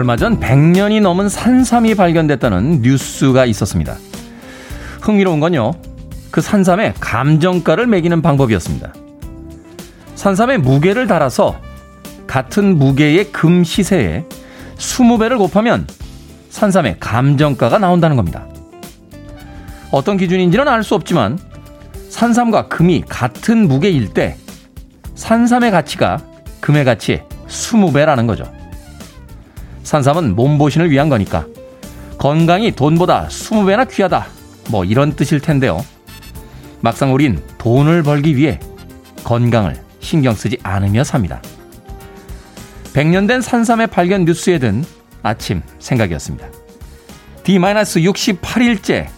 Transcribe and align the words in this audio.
얼마 0.00 0.16
전 0.16 0.40
100년이 0.40 1.02
넘은 1.02 1.28
산삼이 1.28 1.94
발견됐다는 1.94 2.80
뉴스가 2.80 3.44
있었습니다. 3.44 3.98
흥미로운 5.02 5.40
건요. 5.40 5.72
그 6.30 6.40
산삼에 6.40 6.94
감정가를 6.98 7.86
매기는 7.86 8.22
방법이었습니다. 8.22 8.94
산삼에 10.14 10.56
무게를 10.56 11.06
달아서 11.06 11.60
같은 12.26 12.78
무게의 12.78 13.30
금 13.30 13.62
시세에 13.62 14.24
20배를 14.78 15.36
곱하면 15.36 15.86
산삼의 16.48 16.96
감정가가 16.98 17.76
나온다는 17.78 18.16
겁니다. 18.16 18.46
어떤 19.90 20.16
기준인지는 20.16 20.66
알 20.66 20.82
수 20.82 20.94
없지만 20.94 21.38
산삼과 22.08 22.68
금이 22.68 23.04
같은 23.06 23.68
무게일 23.68 24.14
때 24.14 24.38
산삼의 25.14 25.70
가치가 25.72 26.22
금의 26.60 26.86
가치의 26.86 27.22
20배라는 27.48 28.26
거죠. 28.26 28.59
산삼은 29.90 30.36
몸보신을 30.36 30.92
위한 30.92 31.08
거니까 31.08 31.46
건강이 32.16 32.70
돈보다 32.76 33.26
20배나 33.26 33.90
귀하다. 33.90 34.24
뭐 34.70 34.84
이런 34.84 35.16
뜻일 35.16 35.40
텐데요. 35.40 35.84
막상 36.80 37.12
우린 37.12 37.42
돈을 37.58 38.04
벌기 38.04 38.36
위해 38.36 38.60
건강을 39.24 39.82
신경 39.98 40.32
쓰지 40.36 40.58
않으며 40.62 41.02
삽니다. 41.02 41.42
100년 42.92 43.26
된 43.26 43.40
산삼의 43.40 43.88
발견 43.88 44.24
뉴스에 44.24 44.60
든 44.60 44.84
아침 45.24 45.60
생각이었습니다. 45.80 46.46
D-68일째 47.42 49.08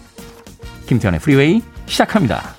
김태현의 0.87 1.19
프리웨이 1.19 1.61
시작합니다. 1.85 2.55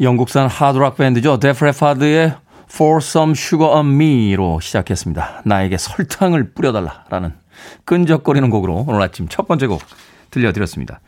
영국산 0.00 0.48
하드락 0.48 0.96
밴드죠. 0.96 1.38
Def 1.38 1.62
Leppard의 1.62 2.34
Pour 2.70 2.98
Some 2.98 3.32
Sugar 3.32 3.72
on 3.74 3.94
Me로 3.94 4.60
시작했습니다. 4.60 5.42
나에게 5.44 5.76
설탕을 5.78 6.52
뿌려달라라는 6.52 7.32
끈적거리는 7.84 8.50
곡으로 8.50 8.84
오늘 8.86 9.02
아침 9.02 9.28
첫 9.28 9.48
번째 9.48 9.66
곡 9.66 9.82
들려드렸습니다. 10.30 11.00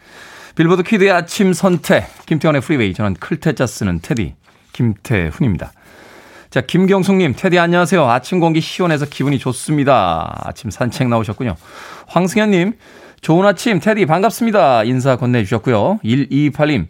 빌보드 0.55 0.83
키드의 0.83 1.11
아침 1.11 1.53
선택 1.53 2.06
김태훈의 2.27 2.62
프리웨이 2.62 2.95
저는 2.95 3.14
클 3.14 3.38
태 3.38 3.55
자 3.55 3.66
쓰는 3.67 4.01
테디 4.01 4.34
김태훈입니다. 4.73 5.73
자, 6.51 6.62
김경숙님, 6.62 7.34
테디 7.36 7.59
안녕하세요. 7.59 8.09
아침 8.09 8.41
공기 8.41 8.61
시원해서 8.61 9.05
기분이 9.05 9.39
좋습니다. 9.39 10.41
아침 10.45 10.70
산책 10.70 11.09
나오셨군요. 11.09 11.56
황승현님, 12.06 12.73
좋은 13.20 13.45
아침, 13.45 13.81
테디 13.81 14.06
반갑습니다. 14.06 14.84
인사 14.84 15.17
건네주셨고요. 15.17 16.01
128님, 16.03 16.86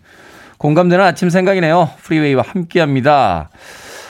공감되는 0.59 1.05
아침 1.05 1.29
생각이네요. 1.29 1.91
프리웨이와 2.03 2.45
함께 2.47 2.79
합니다. 2.81 3.51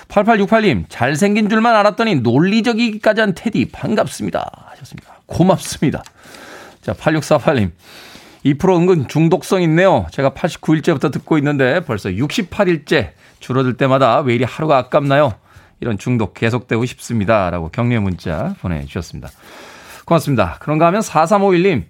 8868님, 0.08 0.86
잘생긴 0.88 1.48
줄만 1.48 1.74
알았더니 1.76 2.16
논리적이기까지 2.16 3.20
한 3.20 3.34
테디 3.34 3.70
반갑습니다. 3.70 4.68
하셨습니다. 4.70 5.20
고맙습니다. 5.26 6.02
자, 6.80 6.94
8648님, 6.94 7.70
2% 8.44 8.76
은근 8.76 9.08
중독성 9.08 9.62
있네요. 9.62 10.06
제가 10.10 10.30
89일째부터 10.30 11.12
듣고 11.12 11.36
있는데 11.38 11.80
벌써 11.80 12.08
68일째 12.08 13.10
줄어들 13.40 13.76
때마다 13.76 14.20
왜 14.20 14.34
이리 14.34 14.44
하루가 14.44 14.78
아깝나요? 14.78 15.34
이런 15.80 15.98
중독 15.98 16.34
계속되고 16.34 16.84
싶습니다. 16.86 17.50
라고 17.50 17.68
격려 17.68 18.00
문자 18.00 18.54
보내주셨습니다. 18.60 19.28
고맙습니다. 20.04 20.56
그런가 20.60 20.86
하면 20.86 21.02
4351님, 21.02 21.84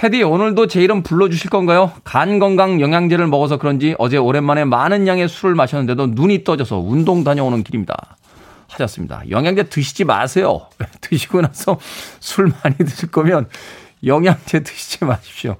테디 0.00 0.22
오늘도 0.22 0.66
제 0.68 0.80
이름 0.80 1.02
불러주실 1.02 1.50
건가요? 1.50 1.92
간 2.04 2.38
건강 2.38 2.80
영양제를 2.80 3.26
먹어서 3.26 3.58
그런지 3.58 3.94
어제 3.98 4.16
오랜만에 4.16 4.64
많은 4.64 5.06
양의 5.06 5.28
술을 5.28 5.54
마셨는데도 5.54 6.06
눈이 6.12 6.42
떠져서 6.42 6.78
운동 6.78 7.22
다녀오는 7.22 7.62
길입니다. 7.62 8.16
하셨습니다. 8.68 9.20
영양제 9.28 9.64
드시지 9.64 10.04
마세요. 10.04 10.62
드시고 11.02 11.42
나서 11.42 11.78
술 12.18 12.50
많이 12.64 12.78
드실 12.78 13.10
거면 13.10 13.50
영양제 14.02 14.60
드시지 14.60 15.04
마십시오. 15.04 15.56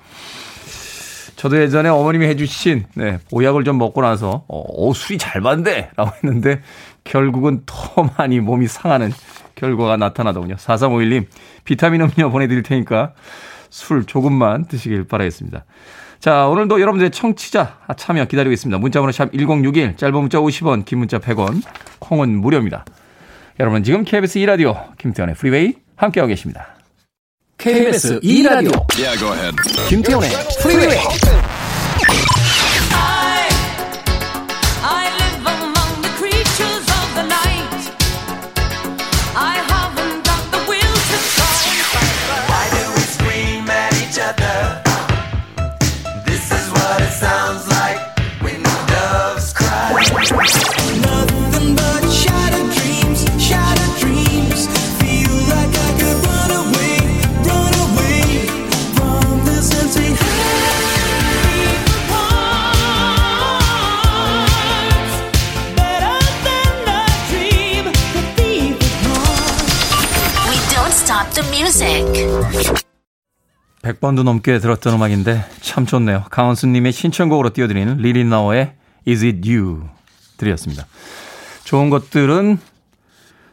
저도 1.37 1.61
예전에 1.61 1.91
어머님이 1.91 2.25
해주신 2.29 2.87
네, 2.95 3.19
보약을 3.31 3.65
좀 3.65 3.77
먹고 3.77 4.01
나서 4.01 4.47
어, 4.49 4.89
어 4.89 4.95
술이 4.95 5.19
잘 5.19 5.43
반대 5.43 5.91
라고 5.97 6.13
했는데 6.17 6.63
결국은 7.05 7.65
더 7.67 8.09
많이 8.17 8.41
몸이 8.41 8.69
상하는 8.69 9.13
결과가 9.55 9.99
나타나더군요. 9.99 10.55
4351님 10.55 11.27
비타민 11.65 12.01
음료 12.01 12.31
보내드릴 12.31 12.63
테니까 12.63 13.13
술 13.71 14.05
조금만 14.05 14.67
드시길 14.67 15.05
바라겠습니다. 15.05 15.65
자, 16.19 16.47
오늘도 16.49 16.81
여러분들의 16.81 17.11
청취자 17.13 17.79
참여 17.97 18.27
기다리고 18.27 18.53
있습니다. 18.53 18.79
문자번호 18.79 19.11
샵 19.11 19.33
1061, 19.33 19.97
짧은 19.97 20.15
문자 20.15 20.39
50원, 20.39 20.85
긴 20.85 20.99
문자 20.99 21.19
100원, 21.19 21.63
콩은 21.99 22.41
무료입니다. 22.41 22.85
여러분 23.59 23.83
지금 23.83 24.05
KBS 24.05 24.39
2라디오 24.41 24.97
김태훈의 24.99 25.35
프리웨이 25.35 25.75
함께하고 25.97 26.29
계십니다. 26.29 26.69
KBS 27.59 28.21
2라디오 28.21 28.87
yeah, 28.97 29.57
김태훈의 29.89 30.31
프리웨이 30.63 31.50
100번도 73.83 74.23
넘게 74.25 74.59
들었던 74.59 74.95
음악인데 74.95 75.45
참 75.61 75.87
좋네요. 75.87 76.25
강원수님의 76.31 76.93
신청곡으로 76.93 77.51
띄워드리는 77.51 77.97
리리나워의 77.97 78.75
Is 79.09 79.25
It 79.25 79.51
You 79.51 79.89
들이었습니다. 80.37 80.87
좋은 81.65 81.89
것들은 81.89 82.59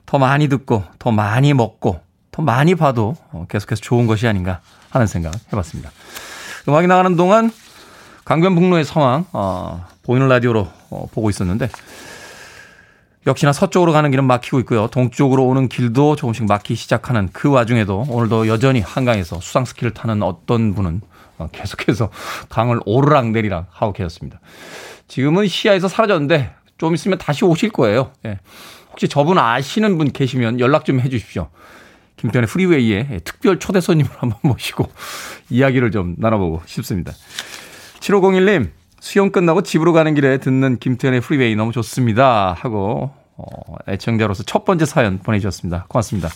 더 0.05 0.17
많이 0.17 0.49
듣고 0.49 0.83
더 0.99 1.11
많이 1.11 1.53
먹고 1.53 2.01
더 2.31 2.41
많이 2.41 2.75
봐도 2.75 3.15
계속해서 3.49 3.81
좋은 3.81 4.05
것이 4.05 4.27
아닌가 4.27 4.61
하는 4.89 5.07
생각 5.07 5.33
해봤습니다. 5.51 5.91
음악이 6.67 6.87
나가는 6.87 7.15
동안 7.15 7.51
강변북로의 8.25 8.83
상황 8.83 9.25
어, 9.31 9.85
보이는 10.03 10.27
라디오로 10.27 10.67
어, 10.89 11.07
보고 11.13 11.29
있었는데 11.29 11.69
역시나 13.27 13.51
서쪽으로 13.51 13.91
가는 13.91 14.09
길은 14.09 14.23
막히고 14.23 14.59
있고요. 14.61 14.87
동쪽으로 14.87 15.45
오는 15.45 15.67
길도 15.67 16.15
조금씩 16.15 16.45
막히기 16.45 16.75
시작하는 16.75 17.29
그 17.33 17.49
와중에도 17.49 18.05
오늘도 18.09 18.47
여전히 18.47 18.79
한강에서 18.79 19.41
수상 19.41 19.65
스키를 19.65 19.93
타는 19.93 20.23
어떤 20.23 20.73
분은 20.73 21.01
어, 21.37 21.49
계속해서 21.51 22.09
강을 22.49 22.79
오르락 22.85 23.29
내리락 23.31 23.67
하고 23.69 23.91
계셨습니다. 23.91 24.39
지금은 25.09 25.47
시야에서 25.47 25.89
사라졌는데 25.89 26.53
좀 26.77 26.93
있으면 26.95 27.17
다시 27.17 27.43
오실 27.43 27.69
거예요. 27.69 28.11
예. 28.25 28.39
혹시 28.91 29.07
저분 29.09 29.37
아시는 29.37 29.97
분 29.97 30.11
계시면 30.11 30.59
연락 30.61 30.85
좀 30.85 31.01
해 31.01 31.09
주십시오. 31.09 31.49
김태훈의 32.15 32.47
프리웨이에 32.47 33.19
특별 33.25 33.59
초대 33.59 33.81
손님을 33.81 34.09
한번 34.17 34.39
모시고 34.49 34.89
이야기를 35.49 35.91
좀 35.91 36.15
나눠보고 36.17 36.61
싶습니다. 36.65 37.11
7501님, 37.99 38.69
수영 38.99 39.31
끝나고 39.31 39.61
집으로 39.61 39.93
가는 39.93 40.13
길에 40.15 40.37
듣는 40.37 40.77
김태훈의 40.79 41.21
프리웨이 41.21 41.55
너무 41.55 41.71
좋습니다. 41.71 42.55
하고, 42.57 43.11
어, 43.35 43.45
애청자로서 43.87 44.43
첫 44.43 44.65
번째 44.65 44.85
사연 44.85 45.19
보내주셨습니다. 45.19 45.85
고맙습니다. 45.87 46.29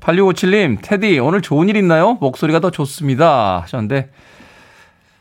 8657님, 0.00 0.78
테디, 0.82 1.18
오늘 1.18 1.40
좋은 1.40 1.68
일 1.68 1.76
있나요? 1.76 2.14
목소리가 2.14 2.60
더 2.60 2.70
좋습니다. 2.70 3.60
하셨는데, 3.62 4.10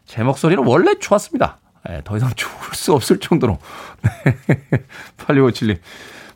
제 0.05 0.23
목소리는 0.23 0.63
원래 0.65 0.95
좋았습니다. 0.99 1.57
네, 1.87 2.01
더 2.03 2.17
이상 2.17 2.31
좋을 2.35 2.73
수 2.73 2.93
없을 2.93 3.19
정도로. 3.19 3.59
8657님. 5.17 5.77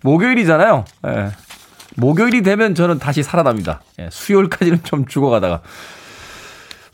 목요일이잖아요. 0.01 0.85
네, 1.03 1.29
목요일이 1.95 2.43
되면 2.43 2.75
저는 2.75 2.99
다시 2.99 3.23
살아납니다. 3.23 3.81
네, 3.97 4.09
수요일까지는 4.11 4.83
좀 4.83 5.05
죽어가다가. 5.05 5.61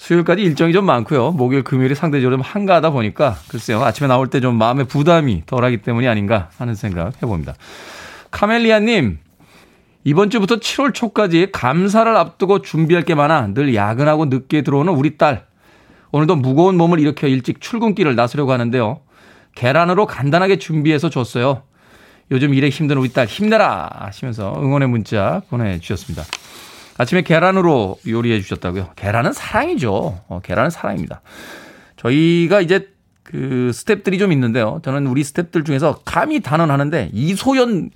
수요일까지 0.03 0.41
일정이 0.41 0.73
좀 0.73 0.85
많고요. 0.85 1.31
목요일, 1.31 1.63
금요일이 1.63 1.95
상대적으로 1.95 2.35
좀 2.35 2.41
한가하다 2.41 2.89
보니까 2.89 3.37
글쎄요. 3.47 3.81
아침에 3.81 4.09
나올 4.09 4.27
때 4.27 4.41
좀 4.41 4.57
마음의 4.57 4.85
부담이 4.85 5.43
덜하기 5.45 5.77
때문이 5.77 6.09
아닌가 6.09 6.49
하는 6.57 6.75
생각 6.75 7.15
해봅니다. 7.23 7.53
카멜리아님, 8.29 9.19
이번 10.03 10.29
주부터 10.29 10.57
7월 10.57 10.93
초까지 10.93 11.47
감사를 11.53 12.13
앞두고 12.13 12.61
준비할 12.63 13.05
게 13.05 13.15
많아 13.15 13.53
늘 13.53 13.73
야근하고 13.73 14.25
늦게 14.25 14.63
들어오는 14.63 14.91
우리 14.91 15.17
딸. 15.17 15.45
오늘도 16.11 16.35
무거운 16.35 16.75
몸을 16.75 16.99
일으켜 16.99 17.27
일찍 17.27 17.61
출근길을 17.61 18.17
나서려고 18.17 18.51
하는데요. 18.51 18.99
계란으로 19.55 20.05
간단하게 20.05 20.57
준비해서 20.59 21.09
줬어요. 21.09 21.63
요즘 22.29 22.53
일에 22.53 22.67
힘든 22.67 22.97
우리 22.97 23.13
딸 23.13 23.25
힘내라 23.25 23.89
하시면서 23.99 24.53
응원의 24.61 24.89
문자 24.89 25.41
보내주셨습니다. 25.49 26.23
아침에 26.97 27.21
계란으로 27.21 27.99
요리해 28.07 28.41
주셨다고요? 28.41 28.91
계란은 28.95 29.33
사랑이죠. 29.33 30.21
어, 30.27 30.39
계란은 30.43 30.69
사랑입니다. 30.69 31.21
저희가 31.97 32.61
이제 32.61 32.89
그 33.23 33.71
스탭들이 33.73 34.19
좀 34.19 34.31
있는데요. 34.31 34.81
저는 34.83 35.07
우리 35.07 35.23
스탭들 35.23 35.65
중에서 35.65 36.01
감히 36.05 36.41
단언하는데 36.41 37.09
이소연 37.13 37.89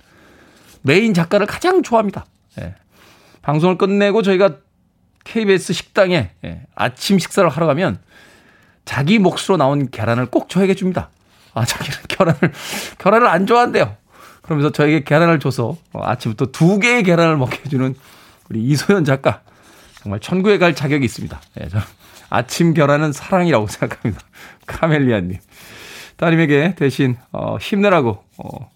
메인 0.82 1.14
작가를 1.14 1.46
가장 1.46 1.82
좋아합니다. 1.82 2.26
예. 2.60 2.74
방송을 3.42 3.78
끝내고 3.78 4.22
저희가 4.22 4.56
KBS 5.24 5.72
식당에 5.72 6.30
예, 6.44 6.62
아침 6.74 7.18
식사를 7.18 7.48
하러 7.48 7.66
가면 7.66 7.98
자기 8.84 9.18
몫으로 9.18 9.58
나온 9.58 9.90
계란을 9.90 10.26
꼭 10.26 10.48
저에게 10.48 10.74
줍니다. 10.74 11.10
아, 11.52 11.64
자기는 11.64 11.98
계란을, 12.08 12.52
계란을 12.98 13.26
안 13.26 13.46
좋아한대요. 13.46 13.96
그러면서 14.42 14.72
저에게 14.72 15.04
계란을 15.04 15.40
줘서 15.40 15.76
어, 15.92 16.02
아침부터 16.02 16.46
두 16.46 16.78
개의 16.78 17.02
계란을 17.02 17.36
먹게 17.36 17.60
해주는 17.66 17.94
우리 18.48 18.62
이소연 18.62 19.04
작가. 19.04 19.42
정말 20.02 20.20
천국에 20.20 20.58
갈 20.58 20.74
자격이 20.74 21.04
있습니다. 21.04 21.40
예, 21.60 21.68
저는 21.68 21.84
아침 22.30 22.74
계란은 22.74 23.12
사랑이라고 23.12 23.66
생각합니다. 23.68 24.22
카멜리아님. 24.66 25.38
따님에게 26.16 26.74
대신, 26.76 27.16
어, 27.32 27.56
힘내라고, 27.58 28.24
어, 28.38 28.70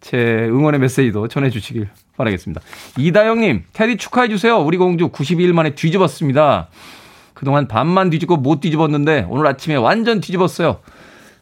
제 0.00 0.18
응원의 0.18 0.80
메시지도 0.80 1.28
전해주시길 1.28 1.88
바라겠습니다. 2.16 2.60
이다영님, 2.96 3.64
테디 3.72 3.96
축하해 3.96 4.28
주세요. 4.28 4.58
우리 4.58 4.76
공주 4.78 5.08
92일 5.08 5.52
만에 5.52 5.74
뒤집었습니다. 5.74 6.68
그동안 7.34 7.68
반만 7.68 8.08
뒤집고 8.08 8.38
못 8.38 8.60
뒤집었는데 8.60 9.26
오늘 9.28 9.46
아침에 9.46 9.74
완전 9.76 10.20
뒤집었어요. 10.20 10.80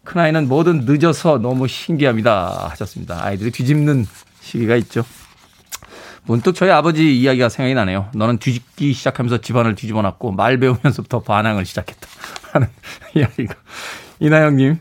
큰아이는 0.02 0.48
뭐든 0.48 0.86
늦어서 0.86 1.38
너무 1.38 1.68
신기합니다. 1.68 2.68
하셨습니다. 2.70 3.24
아이들이 3.24 3.50
뒤집는 3.50 4.06
시기가 4.40 4.76
있죠. 4.76 5.04
문득 6.26 6.54
저희 6.54 6.70
아버지 6.70 7.18
이야기가 7.20 7.48
생각이 7.48 7.74
나네요. 7.74 8.08
너는 8.14 8.38
뒤집기 8.38 8.92
시작하면서 8.92 9.38
집안을 9.42 9.74
뒤집어 9.74 10.02
놨고 10.02 10.32
말 10.32 10.58
배우면서부터 10.58 11.20
반항을 11.20 11.64
시작했다. 11.66 12.08
하는 12.52 12.68
이야기가. 13.14 13.54
이나영님, 14.20 14.78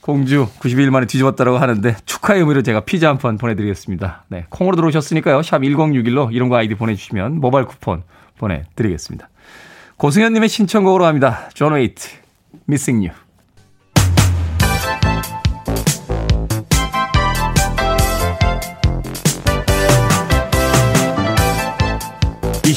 공주 0.00 0.46
90일 0.60 0.90
만에 0.90 1.06
뒤집었다고 1.06 1.58
하는데 1.58 1.96
축하의 2.04 2.40
의미로 2.40 2.62
제가 2.62 2.80
피자 2.80 3.08
한 3.08 3.18
판 3.18 3.36
보내드리겠습니다. 3.36 4.24
네. 4.28 4.46
콩으로 4.48 4.76
들어오셨으니까요. 4.76 5.42
샵 5.42 5.58
1061로 5.60 6.32
이런 6.32 6.48
거 6.48 6.56
아이디 6.56 6.74
보내주시면 6.74 7.40
모바일 7.40 7.66
쿠폰 7.66 8.02
보내드리겠습니다. 8.38 9.28
고승현님의 9.96 10.48
신청곡으로 10.48 11.04
합니다. 11.04 11.48
존 11.54 11.72
웨이트, 11.72 12.08
Missing 12.68 13.08
You. 13.08 13.27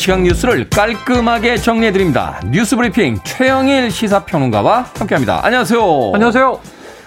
시각 0.02 0.24
뉴스를 0.24 0.68
깔끔하게 0.68 1.58
정리해드립니다. 1.58 2.40
뉴스 2.50 2.76
브리핑 2.76 3.20
최영일 3.24 3.92
시사평론가와 3.92 4.88
함께합니다. 4.98 5.46
안녕하세요. 5.46 6.12
안녕하세요. 6.16 6.60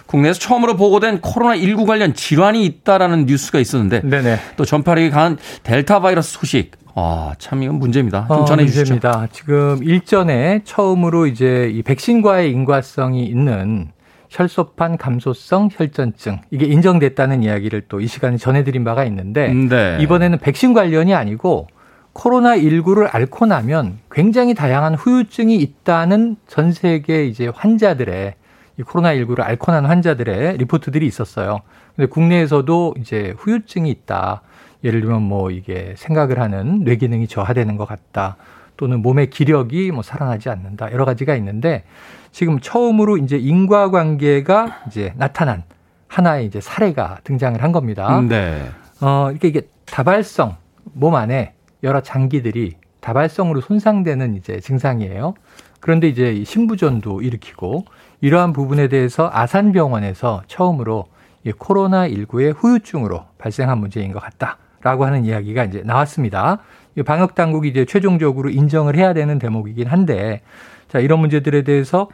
국내에서 0.06 0.38
처음으로 0.38 0.76
보고된 0.76 1.20
코로나19 1.20 1.86
관련 1.88 2.14
질환이 2.14 2.64
있다라는 2.64 3.26
뉴스가 3.26 3.58
있었는데 3.58 4.02
네네. 4.08 4.38
또 4.56 4.64
전파력이 4.64 5.10
강한 5.10 5.38
델타 5.64 5.98
바이러스 6.02 6.34
소식. 6.38 6.70
아, 6.94 7.32
참 7.38 7.64
이건 7.64 7.80
문제입니다. 7.80 8.26
좀 8.28 8.36
어, 8.36 8.44
전해 8.44 8.64
주시죠. 8.64 8.94
문제입니다. 8.94 9.26
지금 9.32 9.80
일전에 9.82 10.60
처음으로 10.62 11.26
이제 11.26 11.68
이 11.74 11.82
백신과의 11.82 12.52
인과성이 12.52 13.24
있는 13.24 13.88
혈소판 14.30 14.98
감소성 14.98 15.68
혈전증 15.72 16.42
이게 16.52 16.66
인정됐다는 16.66 17.42
이야기를 17.42 17.86
또 17.88 18.00
이 18.00 18.06
시간에 18.06 18.36
전해드린 18.36 18.84
바가 18.84 19.04
있는데 19.06 19.48
네. 19.52 19.98
이번에는 20.00 20.38
백신 20.38 20.74
관련이 20.74 21.12
아니고 21.12 21.66
코로나19를 22.14 23.12
앓고 23.12 23.46
나면 23.46 23.98
굉장히 24.10 24.54
다양한 24.54 24.94
후유증이 24.94 25.56
있다는 25.56 26.36
전 26.46 26.72
세계 26.72 27.26
이제 27.26 27.48
환자들의 27.48 28.34
이 28.78 28.82
코로나19를 28.82 29.40
앓고 29.40 29.72
난 29.72 29.84
환자들의 29.86 30.56
리포트들이 30.58 31.06
있었어요. 31.06 31.60
근데 31.94 32.08
국내에서도 32.08 32.94
이제 32.98 33.34
후유증이 33.38 33.90
있다. 33.90 34.42
예를 34.82 35.00
들면 35.00 35.22
뭐 35.22 35.50
이게 35.50 35.94
생각을 35.96 36.40
하는 36.40 36.84
뇌 36.84 36.96
기능이 36.96 37.26
저하되는 37.26 37.76
것 37.76 37.86
같다. 37.86 38.36
또는 38.76 39.02
몸의 39.02 39.30
기력이 39.30 39.92
뭐 39.92 40.02
살아나지 40.02 40.48
않는다. 40.48 40.92
여러 40.92 41.04
가지가 41.04 41.36
있는데 41.36 41.84
지금 42.32 42.58
처음으로 42.58 43.16
이제 43.18 43.36
인과관계가 43.36 44.82
이제 44.88 45.14
나타난 45.16 45.62
하나의 46.08 46.46
이제 46.46 46.60
사례가 46.60 47.18
등장을 47.24 47.62
한 47.62 47.72
겁니다. 47.72 48.20
네. 48.20 48.68
어, 49.00 49.28
이렇게 49.30 49.48
이게 49.48 49.62
다발성 49.86 50.56
몸 50.92 51.14
안에 51.14 51.53
여러 51.84 52.00
장기들이 52.00 52.74
다발성으로 53.00 53.60
손상되는 53.60 54.34
이제 54.34 54.58
증상이에요. 54.58 55.34
그런데 55.78 56.08
이제 56.08 56.42
신부전도 56.44 57.20
일으키고 57.20 57.84
이러한 58.22 58.54
부분에 58.54 58.88
대해서 58.88 59.30
아산병원에서 59.32 60.42
처음으로 60.46 61.04
이 61.44 61.52
코로나19의 61.52 62.54
후유증으로 62.56 63.26
발생한 63.36 63.78
문제인 63.78 64.12
것 64.12 64.20
같다라고 64.20 65.04
하는 65.04 65.26
이야기가 65.26 65.64
이제 65.64 65.82
나왔습니다. 65.84 66.60
방역 67.04 67.34
당국이 67.34 67.68
이제 67.68 67.84
최종적으로 67.84 68.48
인정을 68.48 68.96
해야 68.96 69.12
되는 69.12 69.38
대목이긴 69.38 69.88
한데 69.88 70.40
자, 70.88 71.00
이런 71.00 71.18
문제들에 71.20 71.62
대해서 71.64 72.08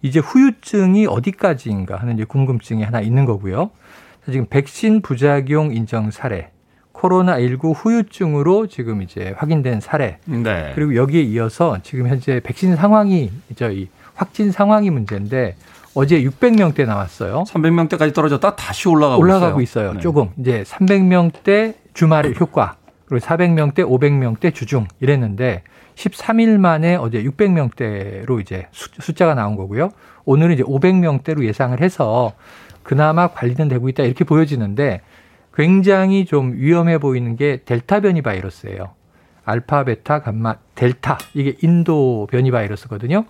이제 0.00 0.18
후유증이 0.18 1.06
어디까지인가 1.06 1.96
하는 1.96 2.14
이제 2.14 2.24
궁금증이 2.24 2.82
하나 2.82 3.02
있는 3.02 3.26
거고요. 3.26 3.70
자, 4.24 4.32
지금 4.32 4.46
백신 4.48 5.02
부작용 5.02 5.74
인정 5.74 6.10
사례 6.10 6.50
코로나19 7.00 7.74
후유증으로 7.74 8.66
지금 8.66 9.02
이제 9.02 9.34
확인된 9.36 9.80
사례. 9.80 10.18
네. 10.26 10.72
그리고 10.74 10.94
여기에 10.94 11.22
이어서 11.22 11.78
지금 11.82 12.08
현재 12.08 12.40
백신 12.40 12.76
상황이 12.76 13.30
저희 13.56 13.88
확진 14.14 14.52
상황이 14.52 14.90
문제인데 14.90 15.56
어제 15.94 16.22
600명대 16.22 16.86
나왔어요. 16.86 17.44
300명대까지 17.48 18.14
떨어졌다 18.14 18.54
다시 18.54 18.88
올라가고, 18.88 19.22
올라가고 19.22 19.60
있어요. 19.60 19.84
있어요. 19.86 19.94
네. 19.94 20.00
조금 20.00 20.28
이제 20.38 20.62
300명대 20.66 21.74
주말 21.94 22.32
효과 22.38 22.76
그리고 23.06 23.24
400명대, 23.26 23.78
500명대 23.78 24.54
주중 24.54 24.86
이랬는데 25.00 25.62
13일 25.96 26.58
만에 26.58 26.94
어제 26.94 27.22
600명대로 27.24 28.40
이제 28.40 28.68
숫자가 28.72 29.34
나온 29.34 29.56
거고요. 29.56 29.90
오늘은 30.24 30.54
이제 30.54 30.62
500명대로 30.62 31.44
예상을 31.44 31.80
해서 31.80 32.32
그나마 32.82 33.28
관리는 33.28 33.68
되고 33.68 33.88
있다 33.88 34.04
이렇게 34.04 34.24
보여지는데 34.24 35.00
굉장히 35.54 36.24
좀 36.24 36.52
위험해 36.54 36.98
보이는 36.98 37.36
게 37.36 37.60
델타 37.64 38.00
변이 38.00 38.22
바이러스예요. 38.22 38.90
알파, 39.44 39.84
베타, 39.84 40.20
감마, 40.20 40.56
델타. 40.74 41.18
이게 41.34 41.56
인도 41.62 42.28
변이 42.30 42.50
바이러스거든요. 42.50 43.24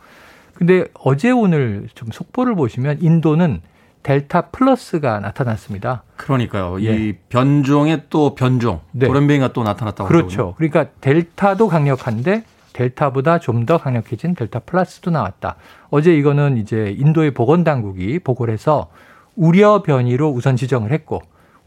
근데 0.54 0.84
어제 0.94 1.30
오늘 1.30 1.88
좀 1.94 2.08
속보를 2.12 2.54
보시면 2.54 2.98
인도는 3.00 3.62
델타 4.02 4.48
플러스가 4.48 5.20
나타났습니다. 5.20 6.02
그러니까요. 6.16 6.82
예. 6.82 6.94
이 6.94 7.12
변종의 7.28 8.04
또 8.10 8.34
변종, 8.34 8.80
네. 8.92 9.06
돌연변이가 9.06 9.52
또 9.52 9.62
나타났다고 9.62 10.08
그렇죠. 10.08 10.26
하더군요. 10.28 10.54
그러니까 10.56 10.86
델타도 11.00 11.68
강력한데 11.68 12.44
델타보다 12.72 13.38
좀 13.40 13.66
더 13.66 13.76
강력해진 13.78 14.34
델타 14.34 14.60
플러스도 14.60 15.10
나왔다. 15.10 15.56
어제 15.90 16.14
이거는 16.16 16.56
이제 16.56 16.94
인도의 16.98 17.32
보건 17.32 17.62
당국이 17.64 18.18
보고를 18.20 18.54
해서 18.54 18.90
우려 19.36 19.82
변이로 19.82 20.30
우선 20.30 20.56
지정을 20.56 20.92
했고 20.92 21.20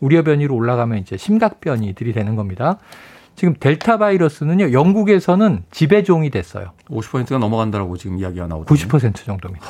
우려 0.03 0.21
변이로 0.21 0.53
올라가면 0.53 0.97
이제 0.99 1.15
심각 1.15 1.61
변이들이 1.61 2.11
되는 2.11 2.35
겁니다. 2.35 2.77
지금 3.35 3.55
델타 3.59 3.97
바이러스는요, 3.97 4.73
영국에서는 4.73 5.63
지배종이 5.71 6.29
됐어요. 6.29 6.71
50%가 6.89 7.37
넘어간다라고 7.39 7.97
지금 7.97 8.19
이야기가 8.19 8.47
나오죠. 8.47 8.73
90% 8.73 9.15
정도입니다. 9.25 9.65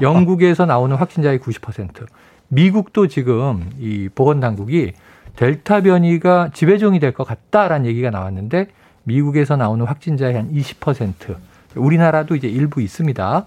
영국에서 0.00 0.64
나오는 0.66 0.96
확진자의 0.96 1.38
90%. 1.38 2.06
미국도 2.48 3.06
지금 3.08 3.70
이 3.78 4.08
보건당국이 4.14 4.94
델타 5.36 5.82
변이가 5.82 6.50
지배종이 6.54 6.98
될 6.98 7.12
것 7.12 7.24
같다라는 7.26 7.86
얘기가 7.86 8.10
나왔는데 8.10 8.68
미국에서 9.04 9.56
나오는 9.56 9.84
확진자의 9.84 10.34
한 10.34 10.52
20%. 10.52 11.36
우리나라도 11.76 12.34
이제 12.36 12.48
일부 12.48 12.80
있습니다. 12.80 13.46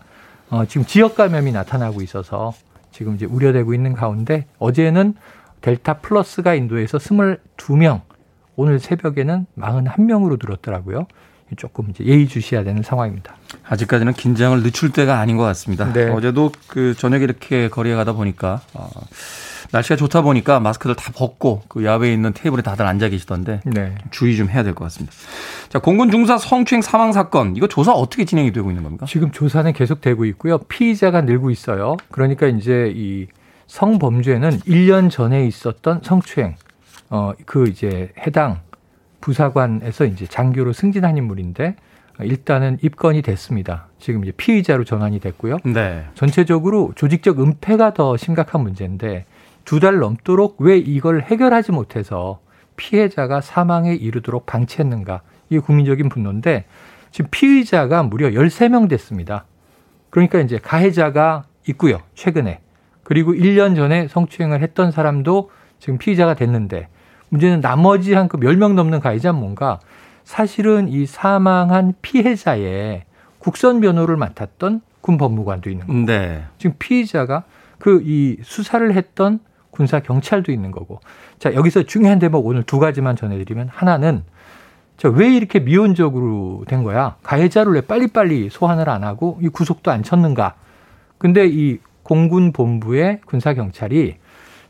어, 0.50 0.66
지금 0.66 0.86
지역 0.86 1.16
감염이 1.16 1.52
나타나고 1.52 2.02
있어서 2.02 2.54
지금 2.92 3.16
이제 3.16 3.26
우려되고 3.26 3.74
있는 3.74 3.94
가운데 3.94 4.46
어제는 4.60 5.16
델타 5.62 5.96
플러스가 5.96 6.54
인도에서 6.54 6.98
22명, 6.98 8.02
오늘 8.56 8.80
새벽에는 8.80 9.46
41명으로 9.58 10.44
늘었더라고요. 10.44 11.08
조금 11.56 11.90
이제 11.90 12.04
예의주시해야 12.04 12.66
되는 12.66 12.84
상황입니다. 12.84 13.36
아직까지는 13.64 14.14
긴장을 14.14 14.62
늦출 14.64 14.92
때가 14.92 15.20
아닌 15.20 15.38
것 15.38 15.44
같습니다. 15.44 15.92
네. 15.94 16.10
어제도 16.10 16.52
그 16.68 16.94
저녁에 16.94 17.24
이렇게 17.24 17.70
거리에 17.70 17.96
가다 17.96 18.12
보니까 18.12 18.60
어, 18.74 18.90
날씨가 19.72 19.96
좋다 19.96 20.24
보니까 20.24 20.60
마스크를 20.60 20.96
다 20.96 21.14
벗고 21.16 21.62
그 21.70 21.86
야외에 21.86 22.12
있는 22.12 22.34
테이블에 22.34 22.62
다들 22.64 22.86
앉아 22.86 23.08
계시던데 23.10 23.62
네. 23.66 23.96
주의 24.12 24.36
좀 24.36 24.50
해야 24.50 24.64
될 24.64 24.74
것 24.74 24.84
같습니다. 24.86 25.16
자, 25.70 25.80
공군 25.80 26.12
중사 26.12 26.38
성추행 26.38 26.82
사망 26.82 27.14
사건 27.14 27.56
이거 27.56 27.68
조사 27.68 27.94
어떻게 27.94 28.26
진행이 28.26 28.52
되고 28.52 28.70
있는 28.70 28.84
겁니까? 28.84 29.06
지금 29.06 29.32
조사는 29.32 29.72
계속 29.72 30.02
되고 30.02 30.26
있고요. 30.26 30.58
피의자가 30.58 31.22
늘고 31.22 31.50
있어요. 31.50 31.96
그러니까 32.12 32.48
이제 32.48 32.92
이 32.94 33.28
성범죄는 33.68 34.60
1년 34.62 35.10
전에 35.12 35.46
있었던 35.46 36.02
성추행, 36.04 36.56
어, 37.10 37.34
그 37.46 37.68
이제 37.68 38.12
해당 38.26 38.60
부사관에서 39.22 40.06
이제 40.06 40.26
장교로 40.26 40.74
승진한 40.74 41.18
인물인데 41.18 41.76
일단은 42.22 42.78
입건이 42.82 43.22
됐습니다. 43.22 43.88
지금 44.00 44.24
이제 44.24 44.32
피의자로 44.36 44.84
전환이 44.86 45.20
됐고요. 45.20 45.58
네. 45.66 46.06
전체적으로 46.16 46.92
조직적 46.96 47.40
은폐가 47.40 47.94
더 47.94 48.18
심각한 48.18 48.62
문제인데 48.62 49.26
두 49.66 49.80
달 49.80 50.00
넘도록 50.00 50.56
왜 50.60 50.78
이걸 50.78 51.22
해결하지 51.24 51.74
못해서 51.74 52.40
피해자가 52.78 53.42
사망에 53.42 53.94
이르도록 53.94 54.46
방치했는가? 54.46 55.22
이게 55.50 55.60
국민적인 55.60 56.10
분노인데 56.10 56.66
지금 57.12 57.30
피의자가 57.32 58.04
무려 58.04 58.30
13명 58.30 58.88
됐습니다. 58.90 59.46
그러니까 60.10 60.40
이제 60.40 60.58
가해자가 60.58 61.44
있고요. 61.68 62.00
최근에. 62.16 62.60
그리고 63.08 63.32
1년 63.32 63.78
전에 63.78 64.10
성추행을 64.10 64.62
했던 64.62 64.92
사람도 64.92 65.50
지금 65.80 65.98
피의자가 65.98 66.34
됐는데 66.34 66.90
문제는 67.30 67.62
나머지 67.62 68.14
한그 68.14 68.38
10명 68.38 68.74
넘는 68.74 69.00
가해자는 69.00 69.40
뭔가 69.40 69.80
사실은 70.26 70.90
이 70.90 71.06
사망한 71.06 71.94
피해자의 72.02 73.06
국선 73.40 73.80
변호를 73.80 74.18
맡았던 74.18 74.82
군 75.00 75.18
법무관도 75.18 75.70
있는 75.70 75.88
거고. 75.88 76.00
네. 76.00 76.44
지금 76.58 76.76
피의자가 76.80 77.44
그 77.80 78.02
이 78.04 78.40
수사를 78.44 78.94
했던 78.94 79.40
군사 79.72 80.02
경찰도 80.02 80.52
있는 80.52 80.72
거고. 80.72 81.00
자, 81.40 81.54
여기서 81.54 81.84
중요한 81.84 82.20
대목 82.20 82.46
오늘 82.46 82.64
두 82.64 82.78
가지만 82.78 83.16
전해드리면 83.16 83.70
하나는 83.72 84.24
저왜 84.98 85.34
이렇게 85.34 85.62
미온적으로 85.62 86.66
된 86.68 86.84
거야? 86.84 87.16
가해자를 87.24 87.72
왜 87.72 87.80
빨리빨리 87.80 88.50
소환을 88.50 88.90
안 88.90 89.06
하고 89.06 89.38
이 89.42 89.48
구속도 89.48 89.92
안 89.92 90.04
쳤는가? 90.04 90.56
근데 91.18 91.48
이 91.48 91.80
공군 92.08 92.54
본부의 92.54 93.20
군사 93.26 93.54
경찰이 93.54 94.16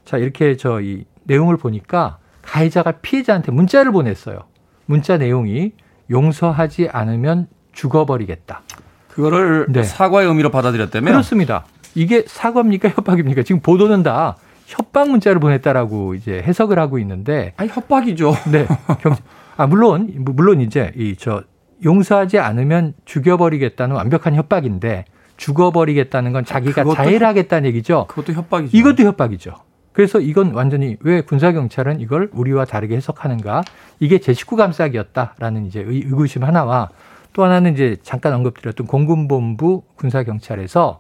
자, 0.06 0.18
이렇게 0.18 0.58
저 0.58 0.82
이 0.82 1.06
내용을 1.26 1.58
보니까 1.58 2.18
가해자가 2.42 2.94
피해자한테 3.04 3.52
문자를 3.52 3.92
보냈어요. 3.92 4.40
문자 4.88 5.18
내용이 5.18 5.74
용서하지 6.10 6.90
않으면 6.92 7.48
죽어버리겠다. 7.74 8.62
그거를 9.10 9.68
네. 9.70 9.84
사과의 9.84 10.28
의미로 10.28 10.50
받아들였다면 10.50 11.12
그렇습니다. 11.12 11.66
이게 11.94 12.24
사과입니까 12.26 12.90
협박입니까? 12.90 13.44
지금 13.44 13.62
보도는 13.62 14.02
다 14.04 14.38
협박 14.66 15.10
문자를 15.10 15.40
보냈다라고 15.40 16.16
이제 16.16 16.42
해석을 16.42 16.80
하고 16.80 16.98
있는데 17.00 17.54
아니 17.58 17.70
협박이죠. 17.70 18.34
네. 18.52 18.66
경, 19.02 19.16
아 19.58 19.68
물론 19.68 20.12
물론 20.20 20.62
이제 20.62 20.92
이 20.96 21.16
저 21.20 21.44
용서하지 21.86 22.40
않으면 22.40 22.94
죽여버리겠다는 23.06 23.96
완벽한 23.96 24.34
협박인데 24.36 25.06
죽어버리겠다는 25.38 26.34
건 26.34 26.44
자기가 26.46 26.84
자해하겠다는 26.94 27.68
얘기죠. 27.70 28.06
그것도 28.10 28.34
협박이죠. 28.34 28.78
이것도 28.78 29.04
협박이죠. 29.04 29.54
그래서 29.94 30.20
이건 30.20 30.54
완전히 30.54 30.98
왜 31.00 31.22
군사경찰은 31.22 32.02
이걸 32.02 32.30
우리와 32.34 32.66
다르게 32.66 32.96
해석하는가? 32.96 33.64
이게 34.00 34.20
제 34.20 34.34
식구 34.34 34.56
감싸기였다라는 34.56 35.66
이제 35.66 35.82
의구심 35.82 36.44
하나와 36.44 36.90
또 37.34 37.44
하나는 37.44 37.74
이제 37.74 37.98
잠깐 38.04 38.34
언급드렸던 38.34 38.86
공군본부 38.88 39.84
군사경찰에서 39.96 41.00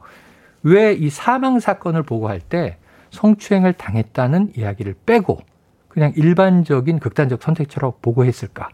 왜 0.63 0.93
이 0.95 1.09
사망 1.09 1.59
사건을 1.59 2.03
보고할 2.03 2.39
때 2.39 2.77
성추행을 3.11 3.73
당했다는 3.73 4.53
이야기를 4.57 4.95
빼고 5.05 5.39
그냥 5.87 6.11
일반적인 6.15 6.99
극단적 6.99 7.41
선택처럼 7.41 7.93
보고했을까? 8.01 8.69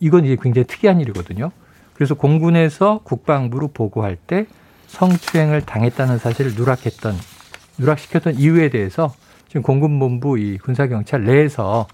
이건 0.00 0.24
이제 0.24 0.36
굉장히 0.40 0.66
특이한 0.66 1.00
일이거든요. 1.00 1.50
그래서 1.96 2.14
공군에서 2.14 3.00
국방부로 3.04 3.68
보고할 3.68 4.16
때 4.16 4.46
성추행을 4.88 5.62
당했다는 5.62 6.18
사실을 6.18 6.52
누락했던 6.54 7.14
누락시켰던 7.78 8.34
이유에 8.34 8.68
대해서 8.68 9.14
지금 9.48 9.62
공군본부 9.62 10.38
이 10.38 10.58
군사경찰 10.58 11.24
내에서 11.24 11.86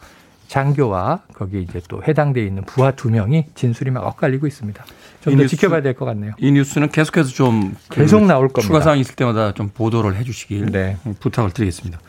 장교와 0.49 1.21
거기 1.35 1.63
이제 1.63 1.81
또 1.89 2.03
해당돼 2.03 2.45
있는 2.45 2.65
부하 2.65 2.91
두 2.91 3.11
명이 3.11 3.47
진술이 3.55 3.91
막 3.93 4.05
엇갈리고 4.07 4.47
있습니다. 4.47 4.85
좀 5.23 5.37
더 5.37 5.47
지켜봐야 5.47 5.83
될 5.83 5.95
것 5.95 6.05
같네요. 6.05 6.33
이 6.39 6.51
뉴스는 6.51 6.91
계속해서 6.91 7.29
좀 7.31 7.75
계속 7.91 8.25
나올 8.27 8.49
겁니다. 8.49 8.63
추가 8.67 8.81
사항 8.81 8.99
있을 8.99 9.15
때마다 9.15 9.53
좀 9.55 9.71
보도를 9.73 10.17
해주시길 10.17 10.67
네. 10.73 10.97
부탁을 11.21 11.53
드리겠습니다. 11.53 12.01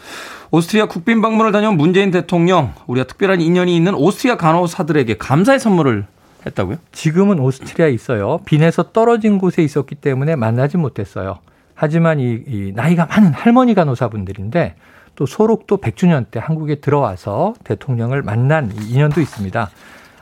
오스트리아 0.50 0.88
국빈 0.88 1.22
방문을 1.22 1.52
다녀온 1.52 1.78
문재인 1.78 2.10
대통령 2.10 2.74
우리가 2.88 3.06
특별한 3.06 3.40
인연이 3.40 3.76
있는 3.76 3.94
오스트리아 3.94 4.36
간호사들에게 4.38 5.18
감사의 5.20 5.60
선물을 5.60 6.06
했다고요? 6.46 6.78
지금은 6.92 7.40
오스트리아에 7.40 7.92
있어요. 7.92 8.40
빈에서 8.46 8.92
떨어진 8.92 9.38
곳에 9.38 9.64
있었기 9.64 9.96
때문에 9.96 10.36
만나지 10.36 10.78
못했어요. 10.78 11.40
하지만 11.76 12.20
이, 12.20 12.44
이 12.48 12.72
나이가 12.76 13.06
많은 13.06 13.34
할머니 13.34 13.74
간호사분들인데 13.74 14.76
또 15.16 15.26
소록도 15.26 15.78
100주년 15.78 16.26
때 16.30 16.40
한국에 16.42 16.76
들어와서 16.76 17.54
대통령을 17.64 18.22
만난 18.24 18.72
인연도 18.72 19.22
있습니다. 19.22 19.70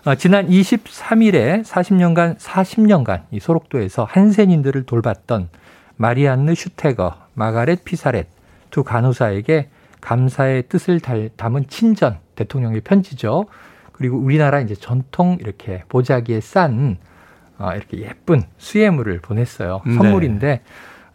어, 0.05 0.15
지난 0.15 0.47
23일에 0.47 1.63
40년간 1.63 2.37
40년간 2.37 3.23
이 3.31 3.39
소록도에서 3.39 4.03
한센인들을 4.03 4.83
돌봤던 4.83 5.49
마리안느 5.97 6.55
슈테거, 6.55 7.15
마가렛 7.35 7.83
피사렛 7.83 8.27
두 8.71 8.83
간호사에게 8.83 9.69
감사의 10.01 10.63
뜻을 10.69 10.99
담은 11.35 11.67
친전 11.67 12.17
대통령의 12.35 12.81
편지죠. 12.81 13.45
그리고 14.01 14.17
우리나라 14.17 14.59
이제 14.61 14.73
전통 14.73 15.37
이렇게 15.39 15.83
보자기에 15.87 16.41
싼 16.41 16.97
어, 17.59 17.69
이렇게 17.75 17.99
예쁜 17.99 18.41
수예물을 18.57 19.19
보냈어요. 19.19 19.81
네. 19.85 19.93
선물인데 19.93 20.61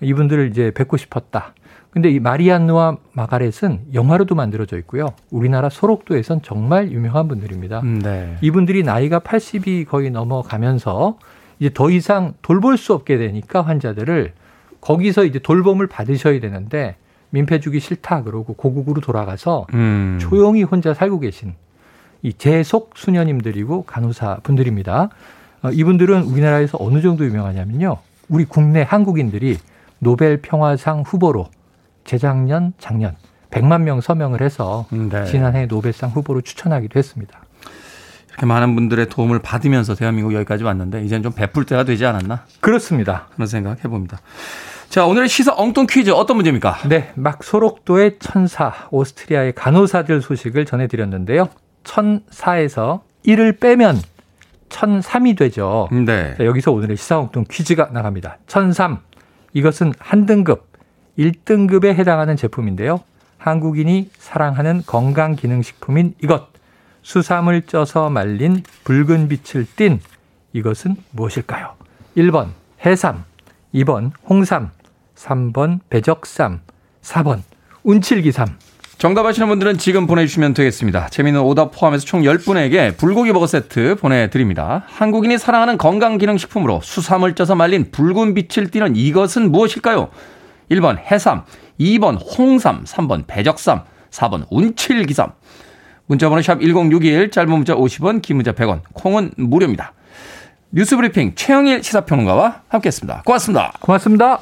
이분들을 0.01 0.49
이제 0.51 0.71
뵙고 0.71 0.97
싶었다. 0.97 1.53
근데 1.91 2.11
이 2.11 2.21
마리안누와 2.21 2.99
마가렛은 3.13 3.87
영화로도 3.93 4.37
만들어져 4.37 4.79
있고요. 4.79 5.09
우리나라 5.33 5.69
소록도에선 5.69 6.43
정말 6.43 6.93
유명한 6.93 7.27
분들입니다. 7.27 7.81
음, 7.81 7.99
네. 7.99 8.37
이분들이 8.41 8.85
나이가 8.85 9.19
80이 9.19 9.89
거의 9.89 10.11
넘어가면서 10.11 11.19
이제 11.59 11.73
더 11.75 11.91
이상 11.91 12.35
돌볼 12.43 12.77
수 12.77 12.95
없게 12.95 13.19
되니까 13.19 13.63
환자들을 13.63 14.33
거기서 14.81 15.25
이제 15.25 15.41
돌봄을 15.41 15.89
받으셔야 15.89 16.39
되는데 16.39 16.95
민폐 17.31 17.59
주기 17.59 17.81
싫다 17.81 18.23
그러고 18.23 18.55
고국으로 18.55 19.01
돌아가서 19.01 19.67
음. 19.75 20.19
조용히 20.21 20.63
혼자 20.63 20.95
살고 20.95 21.19
계신 21.19 21.55
이 22.27 22.33
재속 22.33 22.91
수녀님들이고 22.97 23.85
간호사 23.85 24.39
분들입니다. 24.43 25.11
어, 25.63 25.71
이분들은 25.71 26.23
우리나라에서 26.23 26.77
어느 26.81 27.01
정도 27.01 27.25
유명하냐면요. 27.25 27.99
우리 28.29 28.45
국내 28.45 28.83
한국인들이 28.83 29.59
노벨 30.01 30.43
평화상 30.43 31.03
후보로 31.07 31.47
재작년, 32.05 32.73
작년 32.79 33.15
100만 33.51 33.83
명 33.83 34.01
서명을 34.01 34.43
해서 34.43 34.87
네. 34.91 35.25
지난해 35.27 35.67
노벨상 35.67 36.11
후보로 36.11 36.41
추천하기도 36.41 36.99
했습니다. 36.99 37.43
이렇게 38.31 38.45
많은 38.45 38.75
분들의 38.75 39.09
도움을 39.09 39.39
받으면서 39.39 39.95
대한민국 39.95 40.35
여기까지 40.35 40.65
왔는데 40.65 41.05
이제는 41.05 41.23
좀 41.23 41.33
베풀 41.33 41.65
때가 41.65 41.85
되지 41.85 42.07
않았나? 42.07 42.43
그렇습니다. 42.59 43.29
그런 43.35 43.47
생각 43.47 43.85
해봅니다. 43.85 44.19
자, 44.89 45.07
오늘의 45.07 45.29
시사 45.29 45.55
엉뚱 45.57 45.87
퀴즈 45.89 46.11
어떤 46.11 46.37
문제입니까? 46.39 46.89
네, 46.89 47.13
막 47.15 47.45
소록도의 47.45 48.17
천사, 48.19 48.73
오스트리아의 48.91 49.55
간호사들 49.55 50.21
소식을 50.23 50.67
전해드렸는데요. 50.67 51.49
천사에서 51.87 53.03
1을 53.25 53.59
빼면 53.59 54.03
천삼이 54.69 55.37
되죠. 55.37 55.89
네. 55.93 56.35
자, 56.37 56.45
여기서 56.45 56.73
오늘의 56.73 56.97
시사 56.97 57.19
엉뚱 57.21 57.45
퀴즈가 57.49 57.87
나갑니다. 57.93 58.39
천삼. 58.47 58.99
이것은 59.55 59.93
한 59.99 60.27
등급 60.27 60.67
1등급에 61.19 61.95
해당하는 61.95 62.37
제품인데요. 62.37 63.01
한국인이 63.39 64.11
사랑하는 64.19 64.83
건강기능식품인 64.85 66.15
이것. 66.23 66.49
수삼을 67.03 67.63
쪄서 67.63 68.11
말린 68.11 68.65
붉은 68.83 69.29
빛을 69.29 69.67
띤 69.77 70.01
이것은 70.53 70.97
무엇일까요? 71.13 71.75
1번 72.17 72.49
해삼, 72.85 73.25
2번 73.73 74.11
홍삼, 74.29 74.73
3번 75.15 75.79
배적삼, 75.89 76.61
4번 77.03 77.43
운칠기삼. 77.85 78.59
정답 78.99 79.27
아시는 79.27 79.49
분들은 79.49 79.77
지금 79.77 80.07
보내주시면 80.07 80.55
되겠습니다. 80.55 81.09
재미있는 81.09 81.43
오답 81.43 81.71
포함해서 81.73 82.07
총 82.07 82.23
10분에게 82.23 82.97
불고기 82.97 83.31
버거 83.33 83.47
세트 83.47 83.97
보내드립니다. 83.97 84.85
한국인이 84.87 85.37
사랑하는 85.37 85.77
건강기능식품으로 85.77 86.81
수삼을 86.83 87.35
쪄서 87.35 87.55
말린 87.55 87.91
붉은 87.91 88.33
빛을 88.33 88.71
띠는 88.71 88.97
이것은 88.97 89.53
무엇일까요? 89.53 90.09
1번 90.71 90.97
해삼, 90.99 91.45
2번 91.79 92.19
홍삼, 92.39 92.85
3번 92.85 93.27
배적삼, 93.27 93.83
4번 94.11 94.47
운칠기삼. 94.51 95.31
문자번호 96.07 96.41
샵 96.41 96.63
1061, 96.63 97.31
짧은 97.31 97.51
문자 97.51 97.75
50원, 97.75 98.23
긴 98.23 98.37
문자 98.37 98.53
100원, 98.53 98.81
콩은 98.95 99.33
무료입니다. 99.37 99.93
뉴스브리핑 100.71 101.35
최영일 101.35 101.83
시사평론가와 101.83 102.63
함께했습니다. 102.69 103.25
고맙습니다. 103.27 103.73
고맙습니다. 103.81 104.41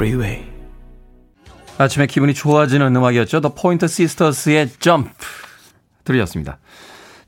Freeway. 0.00 0.46
아침에 1.76 2.06
기분이 2.06 2.32
좋아지는 2.32 2.96
음악이었죠. 2.96 3.42
The 3.42 3.54
Pointer 3.54 3.86
Sisters의 3.86 4.70
Jump 4.80 5.10
들으셨습니다. 6.04 6.58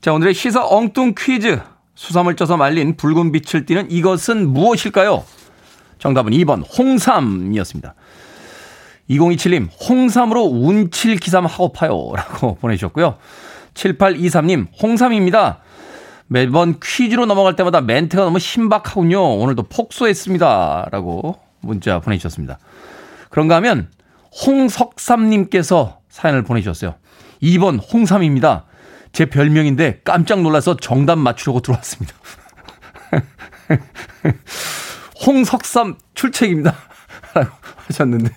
자, 0.01 0.11
오늘의 0.11 0.33
시사 0.33 0.65
엉뚱 0.65 1.13
퀴즈. 1.15 1.61
수삼을 1.93 2.35
쪄서 2.35 2.57
말린 2.57 2.97
붉은 2.97 3.31
빛을 3.31 3.67
띠는 3.67 3.91
이것은 3.91 4.49
무엇일까요? 4.49 5.23
정답은 5.99 6.31
2번 6.31 6.63
홍삼이었습니다. 6.75 7.93
2027님, 9.11 9.69
홍삼으로 9.87 10.41
운칠 10.41 11.17
기삼 11.17 11.45
하고 11.45 11.71
파요. 11.71 12.11
라고 12.15 12.55
보내주셨고요. 12.59 13.17
7823님, 13.75 14.67
홍삼입니다. 14.81 15.59
매번 16.25 16.79
퀴즈로 16.83 17.27
넘어갈 17.27 17.55
때마다 17.55 17.81
멘트가 17.81 18.23
너무 18.23 18.39
신박하군요. 18.39 19.35
오늘도 19.37 19.63
폭소했습니다. 19.63 20.89
라고 20.91 21.37
문자 21.63 21.99
보내주셨습니다. 21.99 22.59
그런가 23.29 23.55
하면 23.55 23.89
홍석삼님께서 24.45 25.99
사연을 26.09 26.43
보내주셨어요. 26.43 26.95
2번 27.41 27.79
홍삼입니다. 27.91 28.65
제 29.11 29.25
별명인데 29.25 30.01
깜짝 30.03 30.41
놀라서 30.41 30.77
정답 30.77 31.17
맞추려고 31.17 31.61
들어왔습니다. 31.61 32.13
홍석삼 35.25 35.95
출첵입니다. 36.15 36.75
라고 37.33 37.51
하셨는데. 37.87 38.31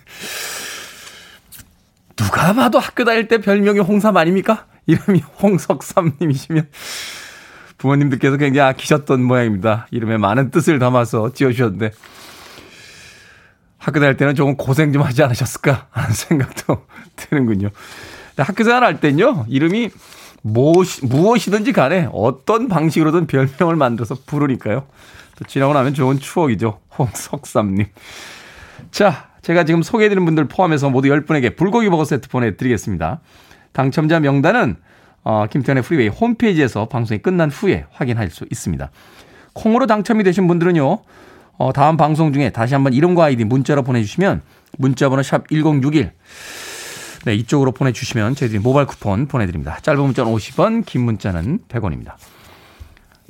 누가 2.17 2.55
봐도 2.55 2.79
학교 2.79 3.05
다닐 3.05 3.29
때 3.29 3.39
별명이 3.39 3.81
홍삼 3.81 4.17
아닙니까? 4.17 4.67
이름이 4.87 5.23
홍석삼님이시면 5.43 6.69
부모님들께서 7.79 8.37
굉장히 8.37 8.69
아끼셨던 8.71 9.23
모양입니다. 9.23 9.87
이름에 9.91 10.17
많은 10.17 10.51
뜻을 10.51 10.79
담아서 10.79 11.33
지어주셨는데 11.33 11.91
학교 13.87 14.01
다닐 14.01 14.17
때는 14.17 14.35
조금 14.35 14.57
고생 14.57 14.93
좀 14.93 15.03
하지 15.03 15.23
않으셨을까 15.23 15.87
하는 15.91 16.11
생각도 16.13 16.83
드는군요. 17.15 17.69
학교 18.37 18.65
생활 18.65 18.83
할 18.83 18.99
땐요, 18.99 19.47
이름이 19.49 19.91
무엇이, 20.43 21.07
무엇이든지 21.07 21.73
간에 21.73 22.09
어떤 22.13 22.67
방식으로든 22.67 23.29
별명을 23.29 23.77
만들어서 23.77 24.17
부르니까요. 24.27 24.87
또 25.39 25.45
지나고 25.45 25.73
나면 25.73 25.95
좋은 25.95 26.19
추억이죠. 26.19 26.81
홍석삼님. 26.99 27.87
자, 28.91 29.29
제가 29.43 29.63
지금 29.63 29.85
소개해드린 29.85 30.25
분들 30.25 30.47
포함해서 30.47 30.91
모두 30.91 31.09
10분에게 31.09 31.57
불고기 31.57 31.89
버거 31.89 32.05
세트 32.05 32.29
보내드리겠습니다. 32.29 33.21
당첨자 33.71 34.19
명단은 34.19 34.77
어, 35.23 35.47
김태현의 35.49 35.85
프리웨이 35.85 36.09
홈페이지에서 36.09 36.89
방송이 36.89 37.23
끝난 37.23 37.51
후에 37.51 37.87
확인할 37.93 38.31
수 38.31 38.47
있습니다. 38.51 38.91
콩으로 39.53 39.87
당첨이 39.87 40.25
되신 40.25 40.49
분들은요. 40.49 40.99
어, 41.59 41.73
다음 41.73 41.97
방송 41.97 42.33
중에 42.33 42.51
다시 42.51 42.75
한번 42.75 42.93
이름과 42.93 43.25
아이디 43.25 43.45
문자로 43.45 43.83
보내주시면 43.83 44.43
문자번호 44.79 45.23
샵 45.23 45.49
1061. 45.49 46.13
네, 47.25 47.35
이쪽으로 47.35 47.73
보내주시면 47.73 48.35
저희들이 48.35 48.61
모바일 48.61 48.87
쿠폰 48.87 49.27
보내드립니다. 49.27 49.79
짧은 49.83 50.01
문자는 50.01 50.33
50원, 50.33 50.85
긴 50.87 51.03
문자는 51.03 51.61
100원입니다. 51.69 52.15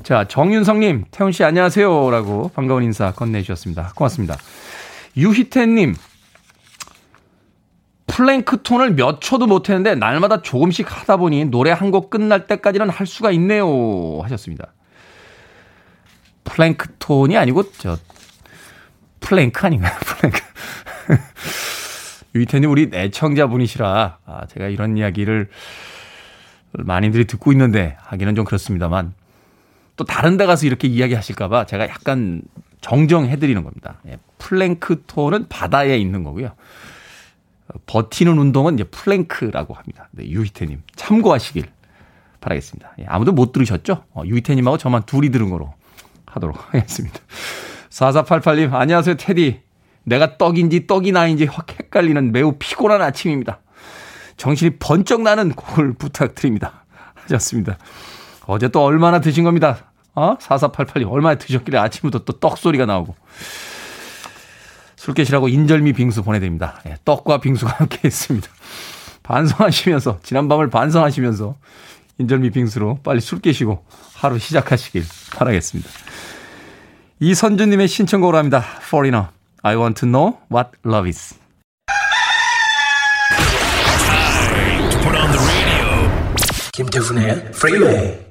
자, 0.02 0.24
정윤성님, 0.28 1.06
태훈씨 1.10 1.42
안녕하세요. 1.44 2.10
라고 2.10 2.50
반가운 2.54 2.82
인사 2.82 3.12
건네주셨습니다. 3.12 3.92
고맙습니다. 3.94 4.36
유희태님, 5.16 5.94
플랭크톤을 8.06 8.94
몇 8.96 9.20
초도 9.20 9.46
못했는데 9.46 9.94
날마다 9.94 10.42
조금씩 10.42 10.86
하다 10.90 11.16
보니 11.16 11.46
노래 11.46 11.70
한 11.70 11.90
곡 11.90 12.10
끝날 12.10 12.46
때까지는 12.46 12.90
할 12.90 13.06
수가 13.06 13.30
있네요. 13.32 14.20
하셨습니다. 14.22 14.74
플랭크톤이 16.44 17.36
아니고 17.36 17.70
저 17.72 17.96
플랭크 19.20 19.66
아닌가요? 19.66 19.92
플랭크. 20.00 20.40
유이태님 22.34 22.70
우리 22.70 22.90
애청자분이시라 22.92 24.18
아, 24.26 24.46
제가 24.48 24.68
이런 24.68 24.96
이야기를 24.96 25.48
많이들이 26.72 27.24
듣고 27.26 27.52
있는데 27.52 27.96
하기는 28.00 28.34
좀 28.34 28.44
그렇습니다만 28.44 29.14
또 29.96 30.04
다른 30.04 30.36
데 30.36 30.44
가서 30.44 30.66
이렇게 30.66 30.88
이야기하실까봐 30.88 31.64
제가 31.66 31.88
약간 31.88 32.42
정정해드리는 32.82 33.62
겁니다. 33.64 34.00
예, 34.06 34.18
플랭크톤은 34.38 35.48
바다에 35.48 35.96
있는 35.96 36.22
거고요. 36.22 36.52
버티는 37.86 38.36
운동은 38.38 38.74
이제 38.74 38.84
plank라고 38.84 39.74
합니다. 39.74 40.08
네, 40.12 40.28
유희태님 40.28 40.82
참고하시길 40.94 41.64
바라겠습니다. 42.40 42.92
예, 43.00 43.06
아무도 43.08 43.32
못 43.32 43.52
들으셨죠? 43.52 44.04
어, 44.12 44.22
유희태님하고 44.24 44.76
저만 44.78 45.04
둘이 45.04 45.30
들은 45.30 45.48
거로 45.48 45.72
하도록 46.26 46.56
하겠습니다. 46.74 47.18
4488님 47.96 48.74
안녕하세요 48.74 49.16
테디. 49.16 49.60
내가 50.04 50.36
떡인지 50.36 50.86
떡이 50.86 51.12
나인지 51.12 51.46
확 51.46 51.66
헷갈리는 51.70 52.30
매우 52.30 52.52
피곤한 52.58 53.00
아침입니다. 53.00 53.60
정신이 54.36 54.76
번쩍 54.78 55.22
나는 55.22 55.52
곡을 55.52 55.94
부탁드립니다. 55.94 56.84
하셨습니다. 57.24 57.78
어제 58.46 58.68
또 58.68 58.84
얼마나 58.84 59.20
드신 59.20 59.44
겁니다. 59.44 59.90
어? 60.14 60.36
4488님 60.36 61.10
얼마나 61.10 61.36
드셨길래 61.36 61.78
아침부터 61.78 62.24
또 62.24 62.38
떡소리가 62.38 62.84
나오고. 62.84 63.14
술 64.96 65.14
깨시라고 65.14 65.48
인절미 65.48 65.94
빙수 65.94 66.22
보내드립니다. 66.22 66.80
예, 66.86 66.96
떡과 67.04 67.40
빙수가 67.40 67.72
함께 67.78 68.00
있습니다. 68.04 68.46
반성하시면서, 69.22 70.18
지난 70.22 70.48
밤을 70.48 70.68
반성하시면서 70.68 71.56
인절미 72.18 72.50
빙수로 72.50 73.00
빨리 73.02 73.20
술 73.20 73.40
깨시고 73.40 73.84
하루 74.14 74.38
시작하시길 74.38 75.04
바라겠습니다. 75.36 75.88
이선주님의 77.18 77.88
신청곡으로 77.88 78.36
합니다. 78.36 78.62
Foreigner. 78.82 79.28
I 79.62 79.76
want 79.76 80.00
to 80.00 80.08
know 80.08 80.38
what 80.52 80.70
love 80.84 81.08
is. 81.08 81.34
김태훈의 86.72 87.52
프리웨이 87.52 88.26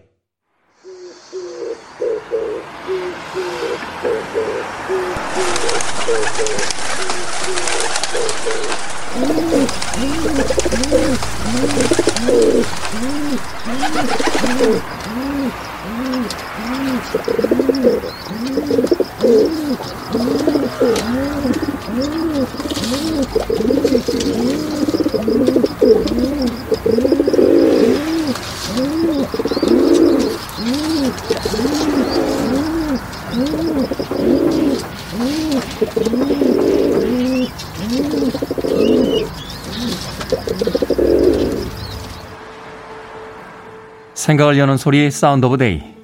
생각을 44.25 44.57
여는 44.57 44.77
소리 44.77 45.11
Sound 45.11 45.45
of 45.45 45.57
Day. 45.57 45.94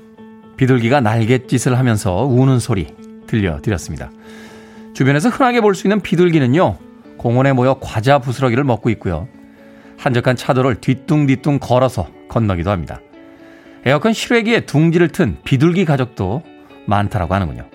비둘기가 0.61 1.01
날갯짓을 1.01 1.75
하면서 1.75 2.23
우는 2.23 2.59
소리 2.59 2.85
들려드렸습니다. 3.25 4.11
주변에서 4.93 5.29
흔하게 5.29 5.59
볼 5.59 5.73
수 5.73 5.87
있는 5.87 6.01
비둘기는요. 6.01 6.77
공원에 7.17 7.51
모여 7.51 7.79
과자 7.81 8.19
부스러기를 8.19 8.63
먹고 8.63 8.91
있고요. 8.91 9.27
한적한 9.97 10.35
차도를 10.35 10.75
뒤뚱뒤뚱 10.75 11.57
걸어서 11.57 12.07
건너기도 12.29 12.69
합니다. 12.69 13.01
에어컨 13.85 14.13
실외기에 14.13 14.67
둥지를 14.67 15.07
튼 15.07 15.37
비둘기 15.43 15.83
가족도 15.85 16.43
많다라고 16.85 17.33
하는군요. 17.33 17.65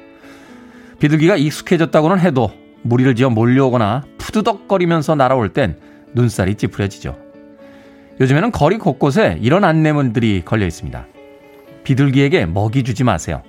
비둘기가 1.01 1.37
익숙해졌다고는 1.38 2.20
해도 2.20 2.53
무리를 2.83 3.16
지어 3.16 3.31
몰려오거나 3.31 4.05
푸드덕거리면서 4.18 5.16
날아올 5.16 5.49
땐 5.49 5.77
눈살이 6.14 6.55
찌푸려지죠. 6.55 7.18
요즘에는 8.20 8.53
거리 8.53 8.79
곳곳에 8.79 9.38
이런 9.40 9.64
안내문들이 9.64 10.42
걸려 10.44 10.66
있습니다. 10.66 11.09
비둘기에게 11.87 12.46
먹이 12.46 12.83
주지 12.83 13.05
마세요. 13.05 13.42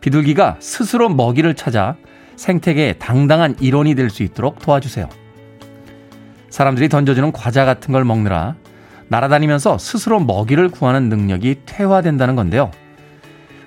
비둘기가 0.00 0.56
스스로 0.58 1.10
먹이를 1.10 1.52
찾아 1.54 1.96
생태계에 2.36 2.94
당당한 2.94 3.56
일원이 3.60 3.94
될 3.94 4.08
수 4.08 4.22
있도록 4.22 4.58
도와주세요. 4.60 5.06
사람들이 6.48 6.88
던져주는 6.88 7.30
과자 7.32 7.66
같은 7.66 7.92
걸 7.92 8.06
먹느라 8.06 8.54
날아다니면서 9.08 9.76
스스로 9.76 10.18
먹이를 10.18 10.70
구하는 10.70 11.10
능력이 11.10 11.56
퇴화된다는 11.66 12.36
건데요. 12.36 12.70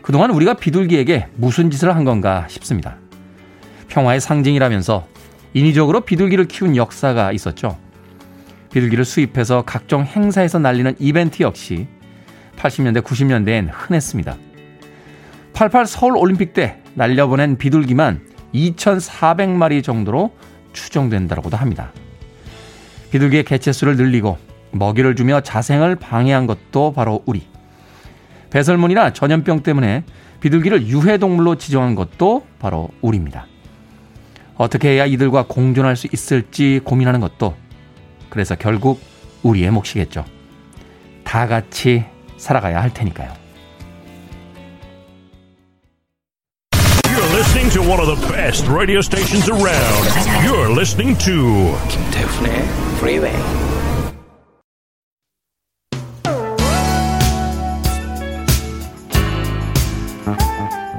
그동안 0.02 0.32
우리가 0.32 0.56
비둘기에게 0.56 1.28
무슨 1.36 1.70
짓을 1.70 1.96
한 1.96 2.04
건가 2.04 2.48
싶습니다. 2.50 2.98
평화의 3.88 4.20
상징이라면서 4.20 5.06
인위적으로 5.54 6.02
비둘기를 6.02 6.46
키운 6.46 6.76
역사가 6.76 7.34
있었죠. 7.34 7.78
비둘기를 8.74 9.06
수입해서 9.06 9.62
각종 9.64 10.06
행사에서 10.06 10.58
날리는 10.58 10.96
이벤트 10.98 11.44
역시 11.44 11.88
80년대, 12.58 13.02
90년대엔 13.04 13.70
흔했습니다. 13.72 14.38
88 15.54 15.86
서울 15.86 16.18
올림픽 16.18 16.54
때 16.54 16.82
날려보낸 16.94 17.58
비둘기만 17.58 18.22
2,400마리 18.54 19.84
정도로 19.84 20.36
추정된다고도 20.74 21.58
합니다. 21.58 21.92
비둘기의 23.12 23.44
개체수를 23.44 23.98
늘리고 23.98 24.38
먹이를 24.72 25.16
주며 25.16 25.42
자생을 25.42 25.96
방해한 25.96 26.48
것도 26.48 26.94
바로 26.94 27.24
우리. 27.26 27.48
배설물이나 28.50 29.14
전염병 29.14 29.64
때문에 29.64 30.04
비둘기를 30.40 30.88
유해동물로 30.88 31.56
지정한 31.56 31.96
것도 31.96 32.46
바로 32.60 32.90
우리입니다. 33.02 33.48
어떻게 34.56 34.90
해야 34.90 35.06
이들과 35.06 35.46
공존할 35.48 35.96
수 35.96 36.08
있을지 36.12 36.82
고민하는 36.84 37.20
것도 37.20 37.56
그래서 38.30 38.56
결국 38.56 39.02
우리의 39.44 39.72
몫이겠죠. 39.72 40.26
다 41.24 41.48
같이 41.48 42.06
살아가야 42.42 42.82
할 42.82 42.92
테니까요. 42.92 43.32
You're 47.06 47.36
listening 47.36 47.70
to 47.72 47.82
one 47.82 48.00
of 48.00 48.08
the 48.08 48.34
best 48.34 48.68
radio 48.68 49.00
stations 49.00 49.50
around. 49.50 50.10
You're 50.44 50.72
listening 50.72 51.18
to 51.20 51.78
김태훈의 51.88 52.52
Freeway. 52.98 53.38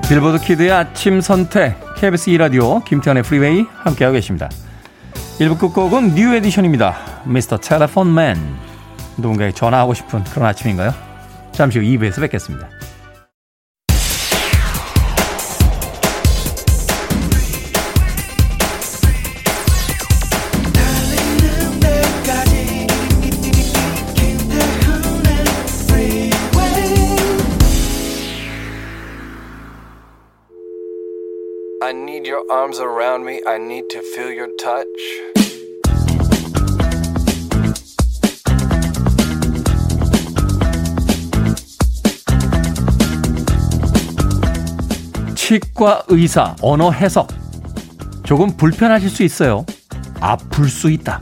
빌보드 0.08 0.44
Kid의 0.44 0.70
아침 0.70 1.20
선택 1.20 1.76
KBS 1.96 2.30
2라디오 2.32 2.84
김태훈의 2.84 3.22
Freeway 3.22 3.64
함께하고 3.78 4.14
계십니다. 4.14 4.50
1부 5.38 5.58
끝곡은 5.58 6.14
New 6.14 6.34
Edition입니다. 6.34 7.22
Mr. 7.24 7.58
Telephone 7.58 8.14
Man 8.14 8.36
누군가에 9.16 9.52
전화하고 9.52 9.94
싶은 9.94 10.22
그런 10.24 10.48
아침인가요? 10.48 11.11
잠시 11.52 11.78
후 11.78 11.84
2부에서 11.84 12.20
뵙겠습니다. 12.20 12.68
치과 45.52 46.02
의사 46.08 46.56
언어 46.62 46.90
해석. 46.90 47.28
조금 48.22 48.56
불편하실 48.56 49.10
수 49.10 49.22
있어요. 49.22 49.66
아플 50.18 50.66
수 50.66 50.90
있다. 50.90 51.20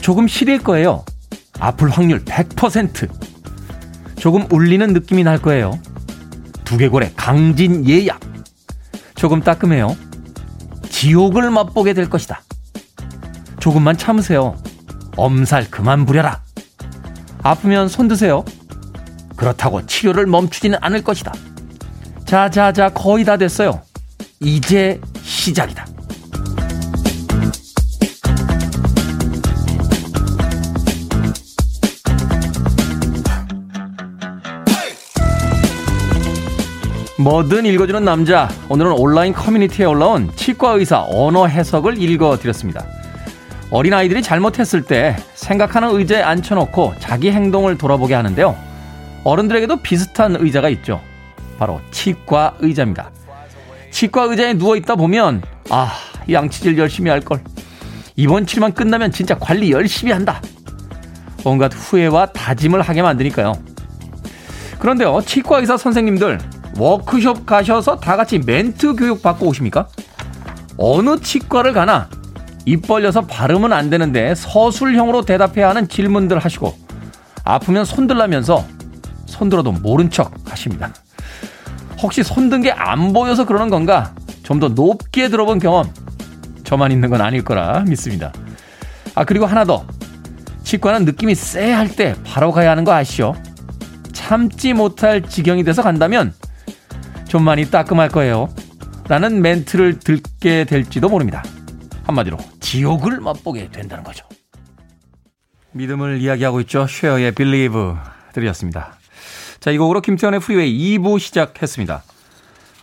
조금 0.00 0.28
시릴 0.28 0.62
거예요. 0.62 1.04
아플 1.58 1.90
확률 1.90 2.24
100%. 2.24 3.08
조금 4.14 4.46
울리는 4.52 4.92
느낌이 4.92 5.24
날 5.24 5.38
거예요. 5.38 5.80
두개골의 6.64 7.14
강진 7.16 7.88
예약. 7.88 8.20
조금 9.16 9.40
따끔해요. 9.40 9.96
지옥을 10.88 11.50
맛보게 11.50 11.92
될 11.92 12.08
것이다. 12.08 12.40
조금만 13.58 13.98
참으세요. 13.98 14.56
엄살 15.16 15.72
그만 15.72 16.06
부려라. 16.06 16.40
아프면 17.42 17.88
손 17.88 18.06
드세요. 18.06 18.44
그렇다고 19.34 19.84
치료를 19.86 20.26
멈추지는 20.26 20.78
않을 20.80 21.02
것이다. 21.02 21.32
자자자 22.34 22.88
거의 22.88 23.24
다 23.24 23.36
됐어요. 23.36 23.80
이제 24.40 25.00
시작이다. 25.22 25.86
뭐든 37.20 37.66
읽어주는 37.66 38.04
남자. 38.04 38.48
오늘은 38.68 38.90
온라인 38.98 39.32
커뮤니티에 39.32 39.86
올라온 39.86 40.28
치과 40.34 40.72
의사 40.72 41.04
언어 41.08 41.46
해석을 41.46 42.02
읽어드렸습니다. 42.02 42.84
어린 43.70 43.94
아이들이 43.94 44.22
잘못했을 44.22 44.82
때 44.82 45.14
생각하는 45.34 45.90
의자에 45.94 46.22
앉혀놓고 46.22 46.94
자기 46.98 47.30
행동을 47.30 47.78
돌아보게 47.78 48.14
하는데요. 48.14 48.56
어른들에게도 49.22 49.76
비슷한 49.82 50.34
의자가 50.34 50.68
있죠. 50.70 51.00
바로 51.58 51.80
치과 51.90 52.54
의자입니다. 52.60 53.10
치과 53.90 54.24
의자에 54.24 54.54
누워있다 54.54 54.96
보면, 54.96 55.42
아, 55.70 55.92
양치질 56.30 56.78
열심히 56.78 57.10
할걸. 57.10 57.42
이번 58.16 58.46
치료만 58.46 58.72
끝나면 58.72 59.12
진짜 59.12 59.36
관리 59.38 59.70
열심히 59.72 60.12
한다. 60.12 60.40
온갖 61.44 61.72
후회와 61.74 62.26
다짐을 62.26 62.82
하게 62.82 63.02
만드니까요. 63.02 63.54
그런데요, 64.78 65.20
치과 65.24 65.60
의사 65.60 65.76
선생님들, 65.76 66.38
워크숍 66.78 67.46
가셔서 67.46 67.96
다 67.96 68.16
같이 68.16 68.38
멘트 68.38 68.94
교육 68.94 69.22
받고 69.22 69.46
오십니까? 69.46 69.88
어느 70.76 71.18
치과를 71.20 71.72
가나 71.72 72.08
입 72.66 72.86
벌려서 72.86 73.22
발음은 73.22 73.72
안 73.72 73.90
되는데 73.90 74.34
서술형으로 74.34 75.22
대답해야 75.22 75.68
하는 75.68 75.88
질문들 75.88 76.38
하시고 76.38 76.76
아프면 77.44 77.84
손들라면서 77.84 78.64
손들어도 79.26 79.72
모른 79.72 80.10
척 80.10 80.32
하십니다. 80.46 80.92
혹시 82.04 82.22
손든 82.22 82.60
게 82.62 82.70
안 82.70 83.12
보여서 83.14 83.46
그러는 83.46 83.70
건가? 83.70 84.14
좀 84.42 84.60
더 84.60 84.68
높게 84.68 85.28
들어본 85.30 85.58
경험 85.58 85.90
저만 86.64 86.92
있는 86.92 87.08
건 87.08 87.22
아닐 87.22 87.42
거라 87.42 87.80
믿습니다. 87.88 88.30
아 89.14 89.24
그리고 89.24 89.46
하나 89.46 89.64
더 89.64 89.86
치과는 90.64 91.06
느낌이 91.06 91.34
쎄할 91.34 91.88
때 91.88 92.14
바로 92.24 92.52
가야 92.52 92.70
하는 92.70 92.84
거 92.84 92.92
아시죠? 92.92 93.34
참지 94.12 94.74
못할 94.74 95.22
지경이 95.22 95.64
돼서 95.64 95.82
간다면 95.82 96.34
좀 97.26 97.42
많이 97.42 97.70
따끔할 97.70 98.10
거예요. 98.10 98.48
라는 99.08 99.40
멘트를 99.40 99.98
듣게 99.98 100.64
될지도 100.64 101.08
모릅니다. 101.08 101.42
한마디로 102.04 102.36
지옥을 102.60 103.20
맛보게 103.20 103.70
된다는 103.70 104.04
거죠. 104.04 104.26
믿음을 105.72 106.20
이야기하고 106.20 106.60
있죠. 106.60 106.86
쉐어의 106.86 107.32
Believe 107.32 107.94
들으셨습니다. 108.34 108.94
자, 109.64 109.70
이 109.70 109.78
곡으로 109.78 110.02
김태훈의 110.02 110.40
Freeway 110.40 110.98
2부 110.98 111.18
시작했습니다. 111.18 112.02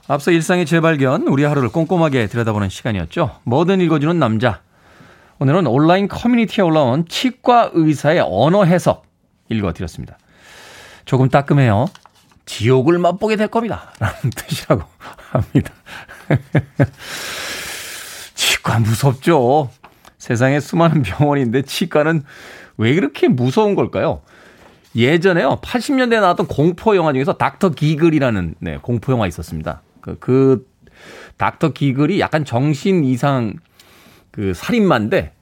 앞서 0.07 0.31
일상의 0.31 0.65
재발견, 0.65 1.27
우리 1.27 1.43
하루를 1.43 1.69
꼼꼼하게 1.69 2.25
들여다보는 2.25 2.69
시간이었죠. 2.69 3.39
뭐든 3.43 3.81
읽어주는 3.81 4.17
남자. 4.17 4.61
오늘은 5.37 5.67
온라인 5.67 6.07
커뮤니티에 6.07 6.63
올라온 6.63 7.05
치과 7.07 7.69
의사의 7.71 8.23
언어 8.25 8.63
해석 8.63 9.05
읽어드렸습니다. 9.49 10.17
조금 11.05 11.29
따끔해요. 11.29 11.85
지옥을 12.47 12.97
맛보게 12.97 13.35
될 13.35 13.47
겁니다. 13.47 13.93
라는 13.99 14.15
뜻이라고 14.35 14.81
합니다. 15.29 15.73
치과 18.33 18.79
무섭죠? 18.79 19.69
세상에 20.17 20.59
수많은 20.59 21.03
병원인데 21.03 21.61
치과는 21.61 22.23
왜 22.77 22.95
그렇게 22.95 23.27
무서운 23.27 23.75
걸까요? 23.75 24.23
예전에요. 24.95 25.59
80년대에 25.61 26.19
나왔던 26.21 26.47
공포 26.47 26.95
영화 26.95 27.13
중에서 27.13 27.33
닥터 27.33 27.69
기글이라는 27.69 28.55
네, 28.59 28.77
공포 28.81 29.11
영화 29.11 29.27
있었습니다. 29.27 29.81
그, 30.01 30.17
그 30.19 30.67
닥터 31.37 31.69
기글이 31.73 32.19
약간 32.19 32.45
정신 32.45 33.03
이상 33.03 33.53
그 34.31 34.53
살인마인데 34.53 35.33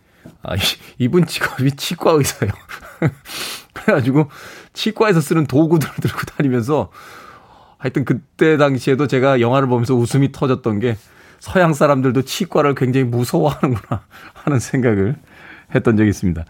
아, 0.43 0.53
이분 0.97 1.25
직업이 1.25 1.71
치과 1.71 2.11
의사예요. 2.11 2.51
그래가지고 3.73 4.29
치과에서 4.73 5.21
쓰는 5.21 5.45
도구들을 5.47 5.93
들고 6.01 6.19
다니면서 6.35 6.91
하여튼 7.77 8.05
그때 8.05 8.57
당시에도 8.57 9.07
제가 9.07 9.39
영화를 9.39 9.67
보면서 9.67 9.95
웃음이 9.95 10.31
터졌던 10.31 10.79
게 10.79 10.97
서양 11.39 11.73
사람들도 11.73 12.23
치과를 12.23 12.75
굉장히 12.75 13.05
무서워하는구나 13.05 14.03
하는 14.33 14.59
생각을 14.59 15.15
했던 15.73 15.97
적이 15.97 16.09
있습니다. 16.09 16.43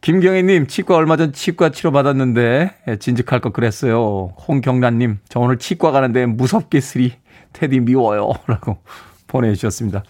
김경희님, 0.00 0.66
치과 0.66 0.96
얼마 0.96 1.16
전 1.16 1.32
치과 1.32 1.68
치료 1.70 1.92
받았는데 1.92 2.74
예, 2.88 2.96
진즉할 2.96 3.40
것 3.40 3.52
그랬어요. 3.52 4.34
홍경란님, 4.48 5.18
저 5.28 5.40
오늘 5.40 5.58
치과 5.58 5.90
가는데 5.90 6.26
무섭게 6.26 6.80
쓰리 6.80 7.14
테디 7.52 7.80
미워요. 7.80 8.32
라고 8.46 8.78
보내주셨습니다. 9.26 10.02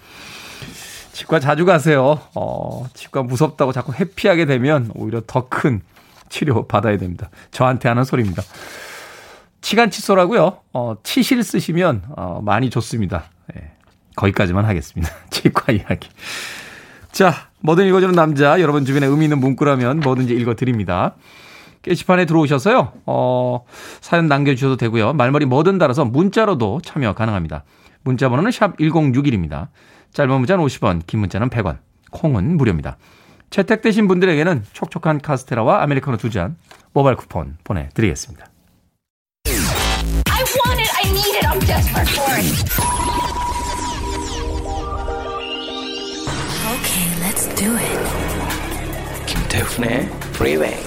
치과 1.12 1.40
자주 1.40 1.64
가세요. 1.66 2.20
어, 2.36 2.86
치과 2.94 3.22
무섭다고 3.24 3.72
자꾸 3.72 3.92
회피하게 3.92 4.46
되면 4.46 4.90
오히려 4.94 5.22
더 5.26 5.48
큰 5.48 5.82
치료 6.28 6.68
받아야 6.68 6.96
됩니다. 6.96 7.28
저한테 7.50 7.88
하는 7.88 8.04
소리입니다. 8.04 8.42
치간 9.60 9.90
칫솔하고요. 9.90 10.60
어, 10.72 10.94
치실 11.02 11.42
쓰시면 11.42 12.04
어, 12.16 12.40
많이 12.42 12.70
좋습니다. 12.70 13.24
예, 13.56 13.72
거기까지만 14.14 14.64
하겠습니다. 14.64 15.12
치과 15.30 15.72
이야기. 15.72 16.08
자, 17.10 17.49
뭐든 17.62 17.86
읽어주는 17.86 18.14
남자, 18.14 18.60
여러분 18.60 18.84
주변에 18.84 19.06
의미 19.06 19.24
있는 19.26 19.38
문구라면 19.38 20.00
뭐든지 20.00 20.34
읽어드립니다. 20.34 21.14
게시판에 21.82 22.26
들어오셔서요, 22.26 22.92
어, 23.06 23.64
사연 24.00 24.26
남겨주셔도 24.28 24.76
되고요. 24.76 25.14
말머리 25.14 25.46
뭐든 25.46 25.78
달아서 25.78 26.04
문자로도 26.04 26.80
참여 26.84 27.14
가능합니다. 27.14 27.64
문자 28.02 28.28
번호는 28.28 28.50
샵 28.50 28.76
1061입니다. 28.78 29.68
짧은 30.12 30.30
문자는 30.38 30.64
50원, 30.64 31.02
긴 31.06 31.20
문자는 31.20 31.48
100원, 31.50 31.78
콩은 32.10 32.56
무료입니다. 32.56 32.96
채택되신 33.50 34.08
분들에게는 34.08 34.64
촉촉한 34.72 35.20
카스테라와 35.20 35.82
아메리카노 35.82 36.16
두 36.18 36.30
잔 36.30 36.56
모바일 36.92 37.16
쿠폰 37.16 37.56
보내드리겠습니다. 37.64 38.46
Do 47.60 47.76
it. 47.76 49.26
김태훈의 49.26 50.08
Freeway. 50.32 50.82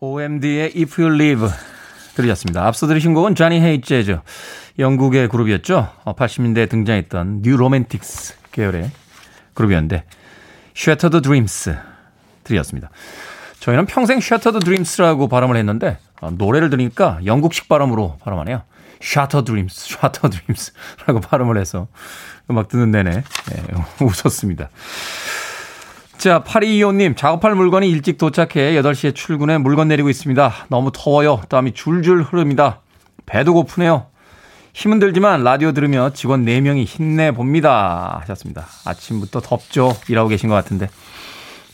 OMD의 0.00 0.72
If 0.76 1.02
You 1.02 1.14
Leave 1.14 1.48
들으셨습니다. 2.14 2.66
앞서 2.66 2.86
들으신 2.86 3.12
곡은 3.12 3.34
Johnny 3.34 3.60
Hates 3.60 3.82
Jazz. 3.82 4.18
영국의 4.78 5.28
그룹이었죠. 5.28 5.88
80년대에 6.06 6.70
등장했던 6.70 7.42
New 7.42 7.56
Romantics 7.56 8.34
계열의 8.52 8.90
그룹이었는데 9.52 10.04
Shattered 10.74 11.20
Dreams 11.20 11.76
들이었습니다. 12.44 12.88
저희는 13.60 13.84
평생 13.86 14.18
Shattered 14.18 14.64
Dreams라고 14.64 15.28
발음을 15.28 15.56
했는데 15.56 15.98
어, 16.22 16.30
노래를 16.30 16.70
들으니까 16.70 17.18
영국식 17.26 17.68
발음으로 17.68 18.16
발음하네요. 18.22 18.62
Shattered 19.02 19.44
Dreams, 19.44 19.86
Shattered 19.94 20.36
Dreams라고 20.38 21.20
발음을 21.20 21.58
해서 21.58 21.88
음악 22.50 22.68
듣는 22.68 22.90
내내 22.90 23.10
네, 23.10 23.62
웃었습니다. 24.04 24.70
자, 26.16 26.42
8225님, 26.42 27.16
작업할 27.16 27.54
물건이 27.54 27.88
일찍 27.88 28.18
도착해 28.18 28.72
8시에 28.80 29.14
출근해 29.14 29.58
물건 29.58 29.86
내리고 29.88 30.08
있습니다. 30.08 30.52
너무 30.68 30.90
더워요. 30.92 31.40
땀이 31.48 31.74
줄줄 31.74 32.22
흐릅니다. 32.24 32.80
배도 33.26 33.54
고프네요. 33.54 34.06
힘은 34.74 34.98
들지만 34.98 35.44
라디오 35.44 35.72
들으며 35.72 36.10
직원 36.14 36.44
4명이 36.44 36.84
힘내봅니다. 36.84 38.18
하셨습니다. 38.22 38.66
아침부터 38.84 39.40
덥죠? 39.40 39.96
일하고 40.08 40.28
계신 40.28 40.48
것 40.48 40.54
같은데. 40.56 40.88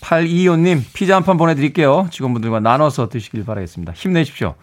8225님, 0.01 0.83
피자 0.93 1.17
한 1.17 1.23
판 1.25 1.39
보내드릴게요. 1.39 2.09
직원분들과 2.11 2.61
나눠서 2.61 3.09
드시길 3.09 3.45
바라겠습니다. 3.47 3.95
힘내십시오. 3.95 4.55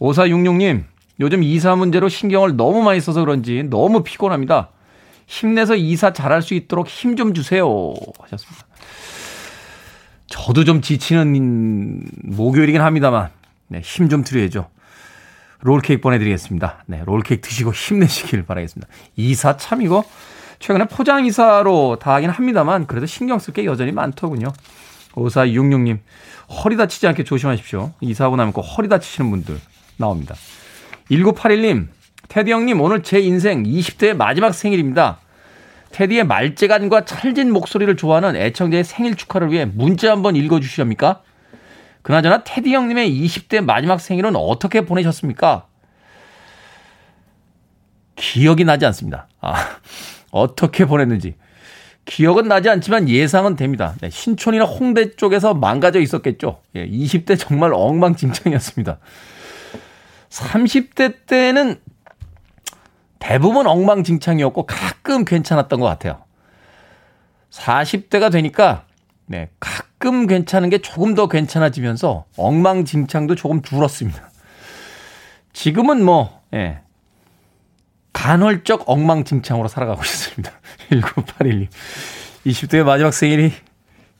5466님, 0.00 0.84
요즘 1.20 1.42
이사 1.42 1.76
문제로 1.76 2.08
신경을 2.08 2.56
너무 2.56 2.82
많이 2.82 3.00
써서 3.00 3.20
그런지 3.20 3.62
너무 3.64 4.02
피곤합니다. 4.02 4.70
힘내서 5.26 5.76
이사 5.76 6.12
잘할 6.12 6.42
수 6.42 6.54
있도록 6.54 6.88
힘 6.88 7.16
좀 7.16 7.32
주세요. 7.34 7.94
하셨습니다. 8.20 8.66
저도 10.26 10.64
좀 10.64 10.80
지치는 10.80 12.04
목요일이긴 12.24 12.80
합니다만, 12.80 13.30
네, 13.68 13.80
힘 13.80 14.08
좀 14.08 14.24
드려야죠. 14.24 14.68
롤케이크 15.60 16.02
보내드리겠습니다. 16.02 16.84
네, 16.86 17.02
롤케이크 17.06 17.40
드시고 17.46 17.72
힘내시길 17.72 18.44
바라겠습니다. 18.44 18.92
이사 19.16 19.56
참 19.56 19.80
이거 19.80 20.04
최근에 20.58 20.86
포장 20.86 21.24
이사로 21.24 21.98
다 22.00 22.14
하긴 22.14 22.30
합니다만 22.30 22.86
그래도 22.86 23.06
신경 23.06 23.38
쓸 23.38 23.54
게 23.54 23.64
여전히 23.64 23.92
많더군요. 23.92 24.52
5466님 25.12 25.98
허리 26.48 26.76
다치지 26.76 27.06
않게 27.06 27.24
조심하십시오. 27.24 27.92
이사하고 28.00 28.36
나면 28.36 28.52
꼭 28.52 28.62
허리 28.62 28.88
다치시는 28.88 29.30
분들 29.30 29.58
나옵니다. 29.96 30.34
1981님 31.10 31.88
테디 32.28 32.50
형님 32.50 32.80
오늘 32.80 33.02
제 33.02 33.20
인생 33.20 33.62
20대의 33.62 34.16
마지막 34.16 34.52
생일입니다. 34.52 35.18
테디의 35.92 36.24
말재간과 36.24 37.04
찰진 37.04 37.52
목소리를 37.52 37.94
좋아하는 37.96 38.34
애청자의 38.34 38.82
생일 38.82 39.14
축하를 39.14 39.52
위해 39.52 39.64
문자 39.64 40.10
한번 40.10 40.34
읽어주시렵니까? 40.34 41.22
그나저나 42.02 42.42
테디 42.42 42.74
형님의 42.74 43.10
20대 43.10 43.64
마지막 43.64 44.00
생일은 44.00 44.34
어떻게 44.34 44.80
보내셨습니까? 44.80 45.66
기억이 48.16 48.64
나지 48.64 48.84
않습니다. 48.86 49.28
아, 49.40 49.54
어떻게 50.32 50.84
보냈는지. 50.84 51.34
기억은 52.04 52.48
나지 52.48 52.68
않지만 52.68 53.08
예상은 53.08 53.56
됩니다. 53.56 53.94
네, 54.00 54.10
신촌이나 54.10 54.64
홍대 54.64 55.12
쪽에서 55.12 55.54
망가져 55.54 56.00
있었겠죠. 56.00 56.60
예, 56.74 56.86
20대 56.86 57.38
정말 57.38 57.72
엉망진창이었습니다. 57.72 58.98
30대 60.34 61.26
때는 61.26 61.80
대부분 63.20 63.66
엉망진창이었고 63.66 64.66
가끔 64.66 65.24
괜찮았던 65.24 65.78
것 65.80 65.86
같아요. 65.86 66.24
40대가 67.50 68.32
되니까 68.32 68.84
네, 69.26 69.48
가끔 69.60 70.26
괜찮은 70.26 70.70
게 70.70 70.78
조금 70.78 71.14
더 71.14 71.28
괜찮아지면서 71.28 72.26
엉망진창도 72.36 73.36
조금 73.36 73.62
줄었습니다. 73.62 74.30
지금은 75.52 76.04
뭐, 76.04 76.42
예, 76.52 76.80
간헐적 78.12 78.88
엉망진창으로 78.88 79.68
살아가고 79.68 80.02
있습니다. 80.02 80.50
1981님. 80.90 81.68
20대의 82.44 82.84
마지막 82.84 83.12
생일이 83.12 83.52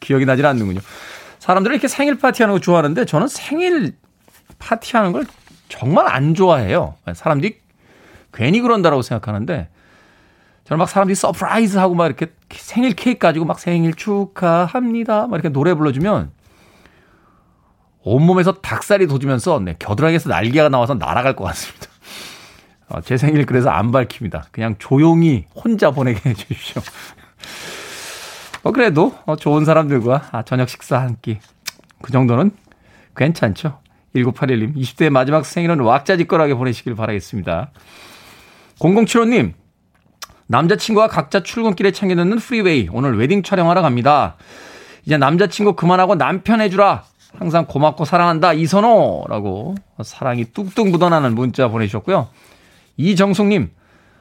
기억이 0.00 0.24
나질 0.24 0.46
않는군요. 0.46 0.80
사람들은 1.40 1.74
이렇게 1.74 1.88
생일 1.88 2.18
파티하는 2.18 2.54
거 2.54 2.60
좋아하는데 2.60 3.04
저는 3.04 3.28
생일 3.28 3.96
파티하는 4.58 5.12
걸 5.12 5.26
정말 5.68 6.06
안 6.08 6.34
좋아해요. 6.34 6.94
사람들이 7.14 7.58
괜히 8.32 8.60
그런다라고 8.60 9.02
생각하는데 9.02 9.68
저는 10.64 10.78
막 10.78 10.88
사람들이 10.88 11.14
surprise 11.14 11.76
하고 11.76 11.94
막 11.94 12.06
이렇게 12.06 12.26
생일 12.50 12.94
케이크 12.94 13.18
가지고 13.18 13.44
막 13.44 13.58
생일 13.58 13.94
축하합니다. 13.94 15.26
막 15.26 15.36
이렇게 15.36 15.50
노래 15.50 15.74
불러주면 15.74 16.32
온몸에서 18.02 18.52
닭살이 18.60 19.06
돋으면서 19.06 19.60
네, 19.60 19.76
겨드랑이에서 19.78 20.28
날개가 20.28 20.68
나와서 20.68 20.94
날아갈 20.94 21.36
것 21.36 21.44
같습니다. 21.44 21.86
어, 22.88 23.00
제 23.00 23.16
생일 23.16 23.46
그래서 23.46 23.70
안 23.70 23.90
밝힙니다. 23.92 24.44
그냥 24.52 24.76
조용히 24.78 25.46
혼자 25.54 25.90
보내게 25.90 26.20
해주십시오. 26.30 26.82
어, 28.62 28.72
그래도 28.72 29.16
어, 29.26 29.36
좋은 29.36 29.64
사람들과 29.64 30.28
아, 30.32 30.42
저녁 30.42 30.68
식사 30.68 30.98
한 31.00 31.16
끼. 31.22 31.38
그 32.02 32.12
정도는 32.12 32.50
괜찮죠. 33.16 33.80
1981님, 34.14 34.76
20대의 34.76 35.10
마지막 35.10 35.44
생일은 35.44 35.80
왁자지껄하게 35.80 36.54
보내시길 36.54 36.94
바라겠습니다. 36.94 37.70
0075님, 38.78 39.52
남자친구와 40.46 41.08
각자 41.08 41.42
출근길에 41.42 41.90
챙겨 41.90 42.14
듣는 42.16 42.38
Freeway. 42.38 42.88
오늘 42.92 43.16
웨딩 43.18 43.42
촬영하러 43.42 43.82
갑니다. 43.82 44.36
이제 45.04 45.16
남자친구 45.16 45.74
그만하고 45.74 46.14
남편 46.16 46.60
해주라. 46.60 47.04
항상 47.36 47.66
고맙고 47.66 48.04
사랑한다. 48.04 48.52
이선호. 48.52 49.24
라고 49.28 49.74
사랑이 50.02 50.44
뚝뚝 50.52 50.90
묻어나는 50.90 51.34
문자 51.34 51.68
보내주셨고요. 51.68 52.28
이정숙님, 52.96 53.70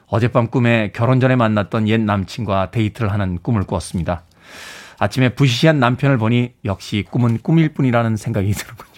어젯밤 0.06 0.48
꿈에 0.48 0.90
결혼 0.94 1.20
전에 1.20 1.36
만났던 1.36 1.88
옛 1.88 2.00
남친과 2.00 2.70
데이트를 2.70 3.12
하는 3.12 3.38
꿈을 3.40 3.64
꾸었습니다. 3.64 4.22
아침에 4.98 5.30
부시시한 5.30 5.78
남편을 5.78 6.18
보니 6.18 6.54
역시 6.64 7.04
꿈은 7.10 7.38
꿈일 7.42 7.74
뿐이라는 7.74 8.16
생각이 8.16 8.50
드는군요. 8.52 8.93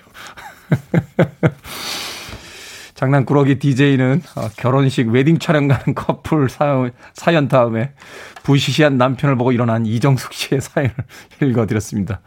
장난꾸러기 2.94 3.58
DJ는 3.58 4.22
어, 4.36 4.48
결혼식 4.56 5.08
웨딩 5.08 5.38
촬영 5.38 5.68
가는 5.68 5.94
커플 5.94 6.48
사연, 6.48 6.92
사연 7.12 7.48
다음에 7.48 7.92
부시시한 8.42 8.96
남편을 8.96 9.36
보고 9.36 9.52
일어난 9.52 9.84
이정숙 9.84 10.32
씨의 10.32 10.62
사연을 10.62 10.94
읽어드렸습니다. 11.42 12.20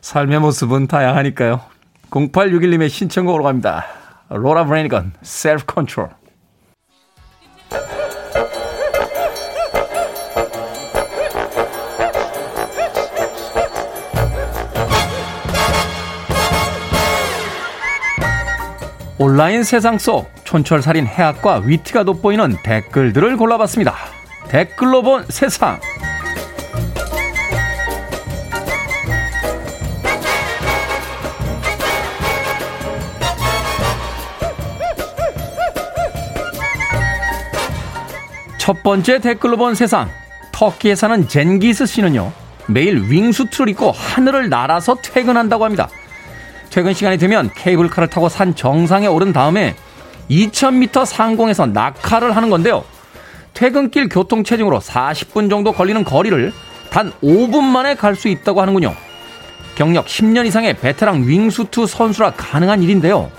삶의 0.00 0.40
모습은 0.40 0.88
다양하니까요. 0.88 1.60
0861님의 2.10 2.88
신청곡으로 2.88 3.44
갑니다. 3.44 3.86
로라 4.28 4.64
브레니건, 4.64 5.12
Self 5.22 5.66
Control. 5.72 6.10
온라인 19.22 19.64
세상 19.64 19.98
속 19.98 20.30
촌철살인 20.44 21.06
해학과 21.06 21.56
위트가 21.56 22.04
돋보이는 22.04 22.56
댓글들을 22.62 23.36
골라봤습니다. 23.36 23.94
댓글로 24.48 25.02
본 25.02 25.26
세상. 25.28 25.78
첫 38.56 38.82
번째 38.82 39.18
댓글로 39.18 39.58
본 39.58 39.74
세상. 39.74 40.08
터키에 40.50 40.94
사는 40.94 41.28
젠기스 41.28 41.84
씨는요, 41.84 42.32
매일 42.68 43.10
윙수트를 43.10 43.68
입고 43.68 43.90
하늘을 43.90 44.48
날아서 44.48 44.96
퇴근한다고 45.02 45.66
합니다. 45.66 45.90
퇴근 46.70 46.94
시간이 46.94 47.18
되면 47.18 47.50
케이블카를 47.54 48.08
타고 48.08 48.28
산 48.28 48.54
정상에 48.54 49.06
오른 49.06 49.32
다음에 49.32 49.74
2000m 50.30 51.04
상공에서 51.04 51.66
낙하를 51.66 52.36
하는 52.36 52.50
건데요. 52.50 52.84
퇴근길 53.54 54.08
교통 54.08 54.44
체증으로 54.44 54.78
40분 54.78 55.50
정도 55.50 55.72
걸리는 55.72 56.04
거리를 56.04 56.52
단 56.90 57.12
5분 57.22 57.62
만에 57.62 57.94
갈 57.94 58.14
수 58.14 58.28
있다고 58.28 58.60
하는군요. 58.60 58.94
경력 59.74 60.06
10년 60.06 60.46
이상의 60.46 60.74
베테랑 60.74 61.26
윙수트 61.26 61.86
선수라 61.86 62.32
가능한 62.32 62.82
일인데요. 62.82 63.30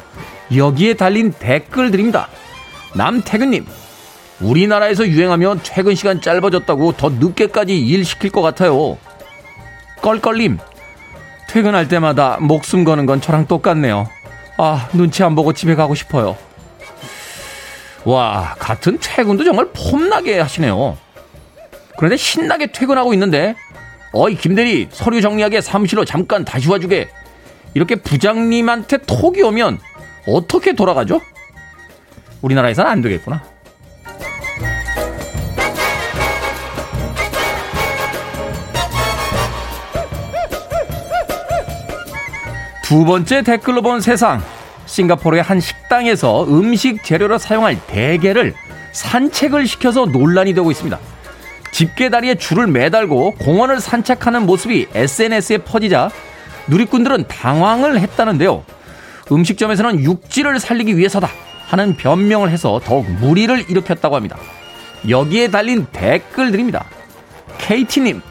여기에 0.55 0.95
달린 0.95 1.31
댓글들입니다. 1.31 2.27
남태근님, 2.95 3.65
우리나라에서 4.41 5.07
유행하면 5.07 5.61
퇴근 5.63 5.95
시간 5.95 6.19
짧아졌다고 6.19 6.93
더 6.93 7.09
늦게까지 7.09 7.79
일 7.79 8.03
시킬 8.03 8.31
것 8.31 8.41
같아요. 8.41 8.97
껄껄님, 10.01 10.57
퇴근할 11.51 11.89
때마다 11.89 12.37
목숨 12.39 12.85
거는 12.85 13.05
건 13.05 13.19
저랑 13.19 13.45
똑같네요. 13.45 14.07
아, 14.57 14.87
눈치 14.93 15.21
안 15.21 15.35
보고 15.35 15.51
집에 15.51 15.75
가고 15.75 15.95
싶어요. 15.95 16.37
와, 18.05 18.55
같은 18.57 18.97
퇴근도 19.01 19.43
정말 19.43 19.67
폼나게 19.73 20.39
하시네요. 20.39 20.97
그런데 21.97 22.15
신나게 22.15 22.71
퇴근하고 22.71 23.13
있는데, 23.13 23.55
어이, 24.13 24.35
김대리, 24.35 24.87
서류 24.91 25.19
정리하게 25.19 25.59
사무실로 25.59 26.05
잠깐 26.05 26.45
다시 26.45 26.69
와주게. 26.69 27.09
이렇게 27.73 27.95
부장님한테 27.95 28.99
톡이 28.99 29.41
오면 29.41 29.79
어떻게 30.27 30.73
돌아가죠? 30.73 31.19
우리나라에서는 32.41 32.89
안 32.89 33.01
되겠구나. 33.01 33.43
두 42.91 43.05
번째 43.05 43.41
댓글로 43.41 43.81
본 43.81 44.01
세상. 44.01 44.43
싱가포르의 44.85 45.43
한 45.43 45.61
식당에서 45.61 46.43
음식 46.49 47.05
재료로 47.05 47.37
사용할 47.37 47.79
대게를 47.87 48.53
산책을 48.91 49.65
시켜서 49.65 50.05
논란이 50.05 50.53
되고 50.53 50.69
있습니다. 50.69 50.99
집게다리에 51.71 52.35
줄을 52.35 52.67
매달고 52.67 53.35
공원을 53.35 53.79
산책하는 53.79 54.45
모습이 54.45 54.87
SNS에 54.93 55.59
퍼지자 55.59 56.09
누리꾼들은 56.67 57.29
당황을 57.29 57.97
했다는데요. 57.97 58.65
음식점에서는 59.31 60.01
육지를 60.03 60.59
살리기 60.59 60.97
위해서다 60.97 61.29
하는 61.67 61.95
변명을 61.95 62.49
해서 62.49 62.81
더욱 62.83 63.09
무리를 63.09 63.69
일으켰다고 63.69 64.17
합니다. 64.17 64.35
여기에 65.07 65.47
달린 65.47 65.87
댓글들입니다. 65.93 66.83
KT님, 67.57 68.21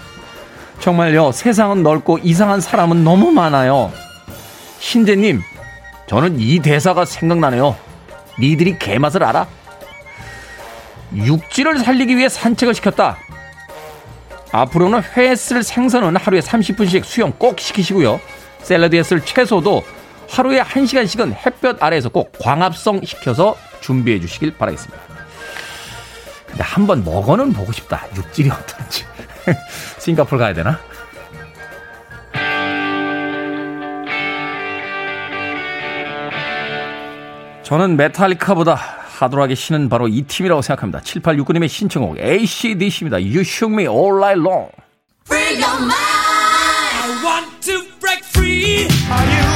정말요, 0.81 1.33
세상은 1.33 1.83
넓고 1.83 2.19
이상한 2.19 2.61
사람은 2.61 3.05
너무 3.05 3.31
많아요. 3.33 3.91
신재님, 4.81 5.43
저는 6.09 6.41
이 6.41 6.59
대사가 6.59 7.05
생각나네요. 7.05 7.77
니들이 8.41 8.79
개맛을 8.79 9.23
알아? 9.23 9.47
육지를 11.15 11.79
살리기 11.79 12.17
위해 12.17 12.29
산책을 12.29 12.75
시켰다. 12.75 13.19
앞으로는 14.53 15.03
회쓸 15.17 15.63
생선은 15.63 16.17
하루에 16.17 16.41
30분씩 16.41 17.05
수영 17.05 17.33
꼭 17.39 17.61
시키시고요. 17.61 18.21
샐러드에 18.63 19.03
쓸 19.03 19.25
채소도 19.25 19.85
하루에 20.29 20.63
1시간씩은 20.63 21.35
햇볕 21.47 21.83
아래에서 21.83 22.09
꼭 22.09 22.33
광합성 22.41 23.05
시켜서 23.05 23.57
준비해 23.81 24.19
주시길 24.19 24.57
바라겠습니다. 24.57 25.01
근데 26.47 26.63
한번 26.65 27.05
먹어는 27.05 27.53
보고 27.53 27.71
싶다. 27.71 28.07
육질이 28.17 28.51
어떤지. 28.51 29.05
싱가폴 30.01 30.39
가야 30.39 30.55
되나? 30.55 30.81
저는 37.71 37.97
메탈리카보다 37.97 38.75
하드하게 38.75 39.55
신은 39.55 39.89
바로 39.89 40.09
이 40.09 40.23
팀이라고 40.23 40.61
생각합니다. 40.61 40.99
7869님의 41.05 41.69
신청곡 41.69 42.19
ACDC입니다. 42.19 43.19
You 43.19 43.43
shook 43.43 43.73
me 43.73 43.87
all 43.87 44.17
night 44.17 44.41
long. 44.41 44.73
Free 45.25 45.55
your 45.55 45.79
mind. 45.79 45.95
I 45.95 47.23
want 47.23 47.61
to 47.61 47.85
break 48.01 48.25
free. 48.25 48.89
Are 49.09 49.45
you 49.45 49.50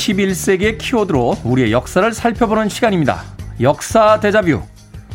21세기의 0.00 0.78
키워드로 0.78 1.36
우리의 1.44 1.72
역사를 1.72 2.12
살펴보는 2.12 2.68
시간입니다. 2.68 3.22
역사 3.60 4.20
대자뷰. 4.20 4.62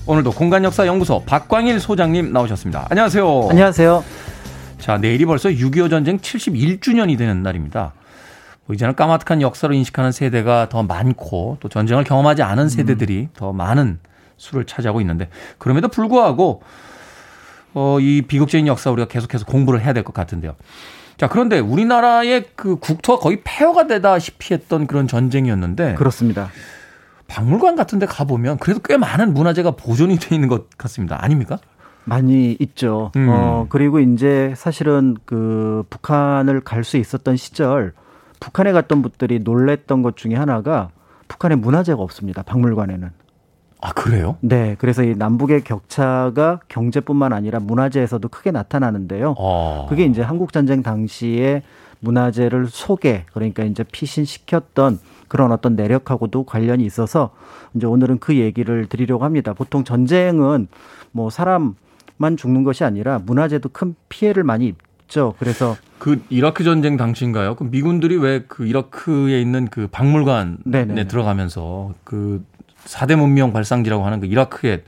오늘도 0.08 0.32
공간역사연구소 0.32 1.24
박광일 1.26 1.80
소장님 1.80 2.34
나오셨습니다. 2.34 2.88
안녕하세요. 2.89 3.48
안녕하세요. 3.52 4.04
자, 4.80 4.98
내일이 4.98 5.26
벌써 5.26 5.50
6.25 5.50 5.89
전쟁 5.91 6.17
71주년이 6.17 7.15
되는 7.17 7.44
날입니다. 7.44 7.94
뭐 8.65 8.74
이제는 8.74 8.96
까마득한 8.96 9.41
역사로 9.44 9.76
인식하는 9.76 10.12
세대가 10.12 10.67
더 10.70 10.82
많고 10.82 11.58
또 11.60 11.70
전쟁을 11.70 12.04
경험하지 12.04 12.41
않은 12.41 12.67
세대들이 12.67 13.20
음. 13.20 13.30
더 13.36 13.54
많은 13.54 14.00
수를 14.38 14.65
차지하고 14.65 15.00
있는데 15.02 15.30
그럼에도 15.60 15.88
불구하고 15.89 16.63
어, 17.76 17.98
이 18.02 18.24
비극적인 18.24 18.65
역사 18.65 18.89
우리가 18.89 19.08
계속해서 19.08 19.46
공부를 19.46 19.82
해야 19.82 19.94
될 19.94 20.04
것 20.04 20.13
같은데요. 20.15 20.56
자, 21.22 21.28
그런데 21.28 21.60
우리나라의 21.60 22.46
그 22.56 22.78
국토가 22.78 23.20
거의 23.22 23.42
폐허가 23.44 23.86
되다시피 23.86 24.56
했던 24.56 24.88
그런 24.88 25.08
전쟁이었는데. 25.08 25.94
그렇습니다. 25.94 26.50
박물관 27.28 27.76
같은 27.76 28.00
데 28.00 28.08
가보면 28.08 28.58
그래도 28.58 28.80
꽤 28.80 28.98
많은 28.98 29.36
문화재가 29.36 29.70
보존이 29.76 30.18
돼 30.18 30.34
있는 30.34 30.50
것 30.50 30.76
같습니다. 30.80 31.24
아닙니까? 31.24 31.60
많이 32.06 32.58
있죠. 32.60 33.12
음. 33.18 33.28
어, 33.30 33.68
그리고 33.70 34.00
이제 34.00 34.56
사실은 34.58 35.16
그 35.26 35.84
북한을 35.92 36.62
갈 36.62 36.84
수 36.84 36.98
있었던 36.98 37.38
시절 37.38 37.94
북한에 38.40 38.72
갔던 38.72 39.04
분들이 39.04 39.38
놀랬던 39.38 40.02
것 40.02 40.18
중에 40.18 40.34
하나가 40.34 40.90
북한에 41.28 41.54
문화재가 41.54 42.02
없습니다. 42.02 42.42
박물관에는. 42.42 43.12
아, 43.82 43.91
그래요? 43.94 44.38
네. 44.41 44.76
그래서 44.80 45.04
이 45.04 45.15
남북의 45.15 45.63
격차가 45.63 46.60
경제뿐만 46.67 47.34
아니라 47.34 47.60
문화재에서도 47.60 48.28
크게 48.30 48.52
나타나는데요. 48.52 49.36
아. 49.39 49.86
그게 49.89 50.06
이제 50.06 50.22
한국전쟁 50.22 50.84
당시에 50.84 51.63
문화재를 52.00 52.67
소개, 52.67 53.26
그러니까 53.34 53.63
이제 53.63 53.84
피신시켰던 53.84 55.00
그런 55.28 55.52
어떤 55.52 55.76
내력하고도 55.76 56.44
관련이 56.44 56.84
있어서 56.86 57.32
이제 57.74 57.88
오늘은 57.88 58.20
그 58.20 58.36
얘기를 58.36 58.88
드리려고 58.88 59.24
합니다. 59.24 59.54
보통 59.54 59.84
전쟁은 59.84 60.67
뭐 61.12 61.30
사람만 61.30 62.38
죽는 62.38 62.63
것이 62.63 62.84
아니라 62.84 63.20
문화재도 63.26 63.70
큰 63.70 63.96
피해를 64.10 64.44
많이 64.44 64.67
입죠. 64.67 65.34
그래서 65.39 65.76
그 66.00 66.22
이라크 66.30 66.63
전쟁 66.63 66.98
당시인가요? 66.98 67.56
그 67.56 67.63
미군들이 67.63 68.17
왜 68.17 68.44
그 68.48 68.65
이라크에 68.65 69.39
있는 69.39 69.67
그 69.67 69.88
박물관에 69.91 70.58
네네. 70.65 71.08
들어가면서 71.08 71.94
그 72.04 72.44
4대 72.86 73.15
문명 73.15 73.54
발상지라고 73.54 74.06
하는 74.06 74.20
그 74.20 74.26
이라크의 74.26 74.84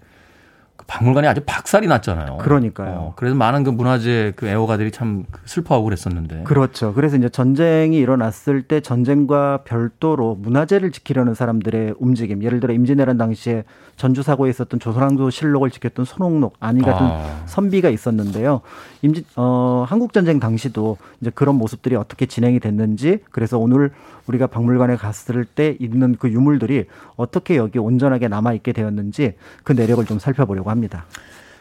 그 0.76 0.86
박물관이 0.88 1.28
아주 1.28 1.42
박살이 1.46 1.88
났잖아요. 1.88 2.38
그러니까요. 2.40 2.90
어, 2.90 3.14
그래서 3.16 3.36
많은 3.36 3.64
그 3.64 3.70
문화재 3.70 4.34
그 4.36 4.48
애호가들이 4.48 4.92
참그 4.92 5.42
슬퍼하고 5.46 5.86
그랬었는데. 5.86 6.44
그렇죠. 6.44 6.94
그래서 6.94 7.16
이제 7.16 7.30
전쟁이 7.30 7.98
일어났을 7.98 8.64
때 8.64 8.82
전쟁과 8.82 9.60
별도로 9.66 10.36
문화재를 10.36 10.92
지키려는 10.92 11.36
사람들의 11.36 11.96
움직임. 12.00 12.44
예를 12.44 12.60
들어 12.60 12.74
임진왜란 12.74 13.18
당시에 13.18 13.64
전주 13.96 14.24
사고에 14.24 14.50
있었던 14.50 14.80
조선왕조 14.80 15.30
실록을 15.30 15.70
지켰던 15.70 16.06
손옥록 16.06 16.56
아니 16.60 16.82
같은 16.82 17.06
아. 17.06 17.44
선비가 17.46 17.90
있었는데요. 17.90 18.62
임진 19.04 19.26
어 19.36 19.86
한국 19.88 20.14
전쟁 20.14 20.40
당시도 20.40 20.98
이제 21.22 21.30
그런 21.30 21.56
모습들이 21.56 21.96
어떻게 21.96 22.26
진행이 22.26 22.60
됐는지 22.62 23.20
그래서 23.32 23.60
오늘 23.60 23.92
우리가 24.28 24.48
박물관에 24.48 24.96
갔을 24.96 25.44
때 25.44 25.76
있는 25.80 26.16
그 26.18 26.32
유물들이 26.32 26.86
어떻게 27.18 27.58
여기 27.58 27.80
온전하게 27.80 28.30
남아 28.30 28.54
있게 28.54 28.72
되었는지 28.72 29.36
그 29.64 29.74
내력을 29.74 30.04
좀 30.06 30.20
살펴보려고 30.20 30.70
합니다. 30.70 31.06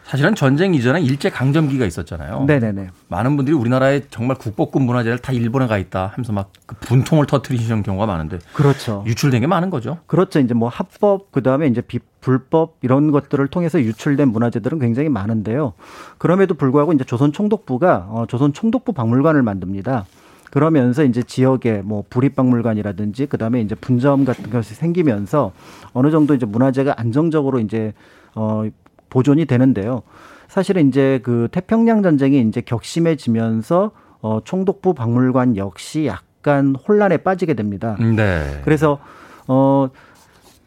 사실은 0.05 0.35
전쟁 0.35 0.75
이전에 0.75 1.01
일제 1.01 1.31
강점기가 1.31 1.87
있었잖아요. 1.87 2.45
네네네. 2.45 2.89
많은 3.09 3.37
분들이 3.37 3.57
우리나라에 3.57 4.03
정말 4.11 4.37
국보급 4.37 4.83
문화재를 4.83 5.19
다 5.19 5.33
일본에 5.33 5.67
가 5.67 5.79
있다 5.79 6.09
하면서 6.15 6.33
막 6.33 6.51
그 6.67 6.77
분통을 6.77 7.27
터트리시는 7.27 7.83
경우가 7.83 8.07
많은데. 8.07 8.39
그렇죠. 8.53 9.05
유출된 9.07 9.41
게 9.41 9.47
많은 9.47 9.71
거죠. 9.71 9.99
그렇죠. 10.07 10.39
이제 10.39 10.55
뭐 10.55 10.69
합법 10.69 11.31
그 11.33 11.43
다음에 11.43 11.67
이제 11.67 11.81
비, 11.81 11.99
불법 12.21 12.77
이런 12.83 13.11
것들을 13.11 13.47
통해서 13.49 13.81
유출된 13.81 14.29
문화재들은 14.29 14.79
굉장히 14.79 15.09
많은데요. 15.09 15.75
그럼에도 16.19 16.55
불구하고 16.55 16.93
이제 16.93 17.05
조선 17.05 17.33
총독부가 17.33 18.07
어, 18.09 18.25
조선 18.29 18.53
총독부 18.53 18.93
박물관을 18.93 19.43
만듭니다. 19.43 20.07
그러면서 20.51 21.03
이제 21.03 21.23
지역에 21.23 21.81
뭐 21.83 22.05
부립박물관이라든지 22.11 23.27
그다음에 23.27 23.63
이제 23.63 23.75
분점 23.75 24.25
같은 24.25 24.51
것이 24.51 24.75
생기면서 24.75 25.53
어느 25.95 26.11
정도 26.11 26.35
이제 26.35 26.45
문화재가 26.45 26.95
안정적으로 26.99 27.59
이제 27.59 27.95
어 28.35 28.65
보존이 29.13 29.45
되는데요. 29.45 30.03
사실은 30.49 30.89
이제 30.89 31.21
그 31.23 31.49
태평양 31.53 32.03
전쟁이 32.03 32.41
이제 32.41 32.63
격심해지면서 32.63 33.91
어 34.23 34.41
총독부 34.43 34.95
박물관 34.95 35.59
역시 35.59 36.07
약간 36.07 36.75
혼란에 36.75 37.19
빠지게 37.19 37.53
됩니다. 37.53 37.97
네. 38.01 38.61
그래서 38.65 38.99
어 39.49 39.89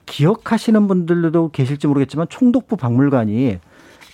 기억하시는 0.06 0.88
분들도 0.88 1.50
계실지 1.50 1.88
모르겠지만 1.88 2.28
총독부 2.30 2.78
박물관이 2.78 3.58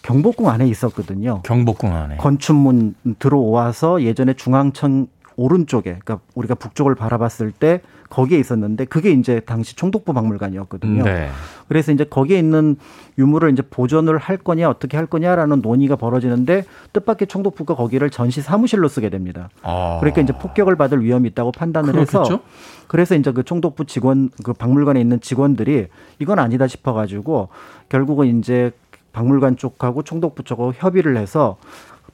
경복궁 0.04 0.48
안에 0.48 0.66
있었거든요. 0.68 1.42
경복궁 1.44 1.94
안에. 1.94 2.16
건춘문 2.16 2.96
들어와서 3.20 4.02
예전에 4.02 4.34
중앙청 4.34 5.08
오른쪽에 5.36 5.98
그러니까 6.00 6.20
우리가 6.36 6.56
북쪽을 6.56 6.96
바라봤을 6.96 7.52
때 7.52 7.82
거기에 8.12 8.38
있었는데 8.40 8.86
그게 8.86 9.12
이제 9.12 9.40
당시 9.40 9.76
총독부 9.76 10.14
박물관이었거든요. 10.14 11.04
네. 11.04 11.30
그래서 11.68 11.94
이제 11.94 12.04
거기에 12.04 12.38
있는 12.38 12.76
유물을 13.18 13.52
이제 13.52 13.64
보존을 13.64 14.18
할 14.18 14.36
거냐 14.36 14.70
어떻게 14.70 14.98
할 14.98 15.06
거냐라는 15.06 15.62
논의가 15.62 15.96
벌어지는데 15.96 16.66
뜻밖의 16.92 17.28
총독부가 17.30 17.76
거기를 17.76 18.10
전시 18.10 18.42
사무실로 18.42 18.90
쓰게 18.90 19.10
됩니다. 19.10 19.50
아. 19.64 19.98
그러니까 20.02 20.22
이제 20.22 20.34
폭격을 20.34 20.76
받을 20.76 21.02
위험이 21.02 21.30
있다고 21.30 21.54
판단을 21.54 21.94
그렇겠죠? 21.94 22.20
해서 22.20 22.42
그래서 22.88 23.16
이제 23.16 23.32
그 23.32 23.44
총독부 23.44 23.86
직원 23.86 24.30
그 24.44 24.52
박물관에 24.52 25.00
있는 25.00 25.22
직원들이 25.22 25.88
이건 26.20 26.40
아니다 26.40 26.68
싶어 26.68 26.92
가지고 26.92 27.48
결국은 27.88 28.40
이제 28.40 28.72
박물관 29.14 29.56
쪽하고 29.56 30.04
총독부 30.04 30.44
쪽하고 30.44 30.74
협의를 30.76 31.16
해서 31.16 31.58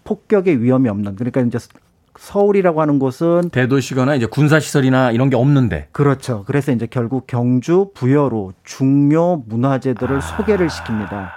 폭격의 0.04 0.62
위험이 0.62 0.90
없는 0.90 1.16
그러니까 1.16 1.42
이제 1.42 1.58
서울이라고 2.18 2.82
하는 2.82 3.00
곳은 3.00 3.50
대도시거나 3.52 4.16
이제 4.16 4.26
군사 4.26 4.60
시설이나 4.60 5.12
이런 5.12 5.30
게 5.30 5.36
없는데 5.36 5.88
그렇죠. 5.92 6.44
그래서 6.46 6.72
이제 6.72 6.88
결국 6.90 7.28
경주 7.28 7.92
부여로 7.94 8.54
중요 8.64 9.44
문화재들을 9.48 10.18
아. 10.18 10.22
소개를 10.22 10.68
시킵니다. 10.68 11.30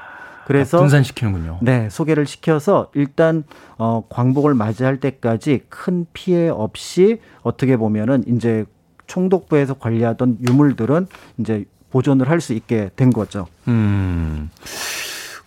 그래서 0.46 0.78
아, 0.78 0.80
분산시키는군요. 0.80 1.58
네, 1.62 1.88
소개를 1.90 2.26
시켜서 2.26 2.90
일단 2.94 3.44
어 3.78 4.02
광복을 4.08 4.54
맞이할 4.54 4.98
때까지 4.98 5.60
큰 5.68 6.06
피해 6.12 6.48
없이 6.48 7.20
어떻게 7.42 7.76
보면은 7.76 8.24
이제 8.26 8.64
총독부에서 9.06 9.74
관리하던 9.74 10.38
유물들은 10.48 11.06
이제 11.38 11.64
보존을 11.90 12.28
할 12.28 12.40
수 12.40 12.52
있게 12.52 12.90
된 12.96 13.10
거죠. 13.10 13.46
음. 13.68 14.50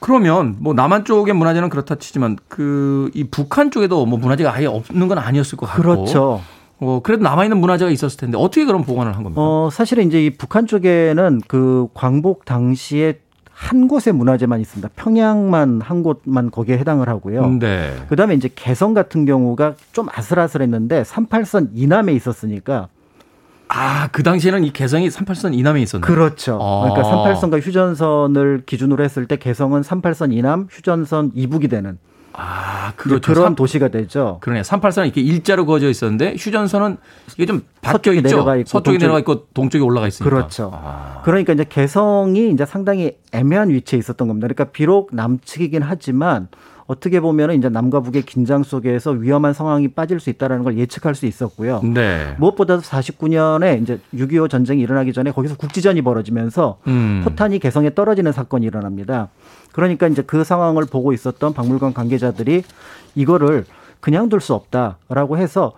그러면 0.04 0.58
뭐 0.60 0.74
남한 0.74 1.06
쪽의 1.06 1.34
문화재는 1.34 1.70
그렇다 1.70 1.96
치지만 1.96 2.38
그 2.50 3.10
이 3.14 3.24
북한 3.26 3.72
쪽에도 3.72 4.06
뭐 4.06 4.20
문화재가 4.20 4.54
아예 4.54 4.66
없는 4.66 5.08
건 5.08 5.18
아니었을 5.18 5.58
것 5.58 5.66
같고. 5.68 5.82
그렇죠. 5.82 6.42
어, 6.80 7.00
그래도 7.02 7.24
남아있는 7.24 7.58
문화재가 7.58 7.92
있었을 7.92 8.18
텐데 8.18 8.38
어떻게 8.38 8.66
그럼 8.66 8.84
보관을 8.84 9.16
한 9.16 9.24
겁니까? 9.24 9.42
어, 9.42 9.70
사실은 9.72 10.08
이제 10.08 10.26
이 10.26 10.30
북한 10.32 10.68
쪽에는 10.68 11.42
그 11.48 11.88
광복 11.94 12.44
당시에 12.46 13.20
한 13.52 13.88
곳의 13.88 14.14
문화재만 14.14 14.60
있습니다. 14.60 14.90
평양만 14.96 15.80
한 15.82 16.04
곳만 16.04 16.52
거기에 16.52 16.78
해당을 16.80 17.08
하고요. 17.08 17.48
네. 17.60 17.94
그다음에 18.10 18.34
이제 18.34 18.50
개성 18.54 18.94
같은 18.94 19.26
경우가 19.26 19.76
좀 19.94 20.08
아슬아슬했는데 20.12 21.04
38선 21.04 21.70
이남에 21.74 22.12
있었으니까 22.14 22.88
아, 23.76 24.08
그 24.12 24.22
당시에는 24.22 24.64
이 24.64 24.72
개성이 24.72 25.10
38선 25.10 25.58
이남에 25.58 25.82
있었나요? 25.82 26.06
그렇죠. 26.06 26.60
아. 26.62 26.90
그러니까 26.90 27.10
38선과 27.10 27.66
휴전선을 27.66 28.64
기준으로 28.68 29.04
했을 29.04 29.26
때 29.26 29.38
개성은 29.38 29.82
38선 29.82 30.32
이남, 30.32 30.68
휴전선 30.70 31.32
이북이 31.34 31.68
되는 31.70 31.98
아, 32.34 32.94
그렇죠. 32.96 33.32
그런 33.32 33.46
3, 33.46 33.56
도시가 33.56 33.90
되죠. 33.90 34.38
그러네. 34.42 34.62
38선은 34.62 35.06
이렇게 35.06 35.22
일자로 35.22 35.66
그어져 35.66 35.90
있었는데 35.90 36.36
휴전선은 36.38 36.98
이게 37.34 37.46
좀 37.46 37.62
바뀌어 37.82 38.14
있죠. 38.14 38.28
내려가 38.28 38.56
있고 38.58 38.70
서쪽에 38.70 38.98
동쪽, 38.98 39.04
내려가 39.04 39.20
있고 39.20 39.48
동쪽에 39.54 39.84
올라가 39.84 40.08
있으니까. 40.08 40.30
그렇죠. 40.36 40.72
아. 40.74 41.22
그러니까 41.24 41.54
이제 41.54 41.66
개성이 41.68 42.52
이제 42.52 42.66
상당히 42.66 43.18
애매한 43.32 43.70
위치에 43.70 44.00
있었던 44.00 44.28
겁니다. 44.28 44.48
그러니까 44.48 44.72
비록 44.72 45.10
남측이긴 45.14 45.84
하지만 45.84 46.48
어떻게 46.94 47.20
보면 47.20 47.54
이제 47.54 47.70
남과 47.70 48.02
북의 48.02 48.22
긴장 48.24 48.64
속에서 48.64 49.12
위험한 49.12 49.54
상황이 49.54 49.88
빠질 49.88 50.20
수 50.20 50.30
있다라는 50.30 50.64
걸 50.64 50.78
예측할 50.78 51.16
수 51.16 51.26
있었고요. 51.26 51.82
네. 51.82 52.36
무엇보다도 52.38 52.82
49년에 52.84 53.82
이제 53.82 54.00
6.25 54.14 54.50
전쟁이 54.50 54.82
일어나기 54.82 55.12
전에 55.12 55.32
거기서 55.32 55.58
국지전이 55.58 56.04
벌어지면서 56.04 56.78
음. 56.88 57.22
포탄이 57.24 57.60
개성에 57.60 57.96
떨어지는 57.96 58.32
사건이 58.32 58.66
일어납니다. 58.66 59.30
그러니까 59.72 60.08
이제 60.08 60.22
그 60.22 60.44
상황을 60.44 60.86
보고 60.86 61.14
있었던 61.14 61.54
박물관 61.54 61.94
관계자들이 61.94 62.64
이거를 63.16 63.66
그냥 64.00 64.30
둘 64.30 64.40
수 64.40 64.54
없다라고 64.54 65.38
해서 65.38 65.74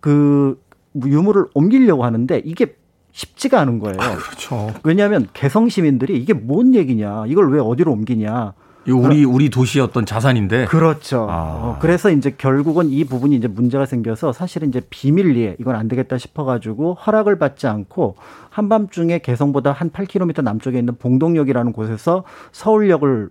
그 0.00 0.60
유물을 0.94 1.46
옮기려고 1.54 2.04
하는데 2.04 2.42
이게 2.44 2.74
쉽지가 3.12 3.60
않은 3.60 3.78
거예요. 3.78 3.96
아, 4.00 4.16
그렇죠. 4.16 4.72
왜냐하면 4.82 5.28
개성 5.32 5.68
시민들이 5.68 6.16
이게 6.18 6.32
뭔 6.32 6.74
얘기냐, 6.74 7.24
이걸 7.28 7.50
왜 7.52 7.60
어디로 7.60 7.92
옮기냐. 7.92 8.52
우리 8.88 9.24
우리 9.24 9.50
도시의 9.50 9.84
어떤 9.84 10.06
자산인데. 10.06 10.66
그렇죠. 10.66 11.26
아. 11.28 11.34
어, 11.34 11.78
그래서 11.80 12.10
이제 12.10 12.34
결국은 12.36 12.90
이 12.90 13.04
부분이 13.04 13.36
이제 13.36 13.48
문제가 13.48 13.86
생겨서 13.86 14.32
사실은 14.32 14.68
이제 14.68 14.80
비밀리에 14.88 15.56
이건 15.60 15.74
안 15.74 15.88
되겠다 15.88 16.18
싶어가지고 16.18 16.94
허락을 16.94 17.38
받지 17.38 17.66
않고 17.66 18.16
한밤중에 18.50 19.18
개성보다 19.18 19.72
한 19.72 19.90
8km 19.90 20.42
남쪽에 20.42 20.78
있는 20.78 20.96
봉동역이라는 20.96 21.72
곳에서 21.72 22.24
서울역을 22.52 23.30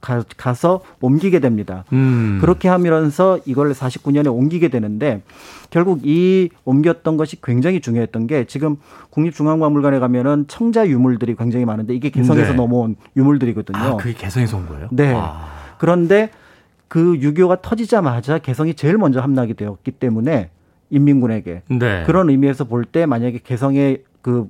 가, 0.00 0.54
서 0.54 0.80
옮기게 1.00 1.40
됩니다. 1.40 1.84
음. 1.92 2.38
그렇게 2.40 2.68
하면서 2.68 3.38
이걸 3.44 3.72
49년에 3.72 4.32
옮기게 4.32 4.68
되는데 4.68 5.22
결국 5.70 6.00
이 6.04 6.50
옮겼던 6.64 7.16
것이 7.16 7.40
굉장히 7.42 7.80
중요했던 7.80 8.26
게 8.26 8.44
지금 8.44 8.76
국립중앙박물관에 9.10 9.98
가면은 9.98 10.44
청자 10.48 10.86
유물들이 10.86 11.34
굉장히 11.34 11.64
많은데 11.64 11.94
이게 11.94 12.10
개성에서 12.10 12.50
네. 12.50 12.56
넘어온 12.56 12.96
유물들이거든요. 13.16 13.78
아, 13.78 13.96
그게 13.96 14.12
개성에서 14.14 14.56
온 14.58 14.66
거예요? 14.66 14.88
네. 14.92 15.12
아. 15.16 15.48
그런데 15.78 16.30
그 16.88 17.14
6.25가 17.18 17.60
터지자마자 17.62 18.38
개성이 18.38 18.74
제일 18.74 18.96
먼저 18.98 19.20
함락이 19.20 19.54
되었기 19.54 19.90
때문에 19.92 20.50
인민군에게 20.90 21.62
네. 21.68 22.04
그런 22.06 22.30
의미에서 22.30 22.64
볼 22.64 22.84
때 22.84 23.06
만약에 23.06 23.40
개성의 23.42 24.04
그 24.22 24.48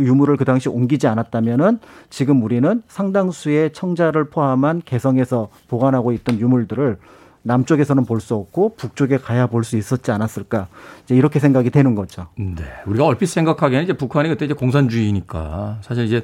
유물을 0.00 0.36
그 0.36 0.44
당시 0.44 0.68
옮기지 0.68 1.06
않았다면은 1.06 1.78
지금 2.10 2.42
우리는 2.42 2.82
상당수의 2.88 3.72
청자를 3.72 4.30
포함한 4.30 4.82
개성에서 4.84 5.48
보관하고 5.68 6.12
있던 6.12 6.38
유물들을 6.40 6.98
남쪽에서는 7.42 8.04
볼 8.06 8.20
수 8.20 8.34
없고 8.34 8.74
북쪽에 8.76 9.18
가야 9.18 9.46
볼 9.46 9.62
수 9.62 9.76
있었지 9.76 10.10
않았을까 10.10 10.66
이제 11.04 11.14
이렇게 11.14 11.38
생각이 11.38 11.70
되는 11.70 11.94
거죠. 11.94 12.26
네, 12.36 12.64
우리가 12.86 13.04
얼핏 13.06 13.26
생각하기에는 13.26 13.84
이제 13.84 13.92
북한이 13.92 14.28
그때 14.28 14.44
이제 14.46 14.54
공산주의니까 14.54 15.78
사실 15.82 16.04
이제 16.04 16.22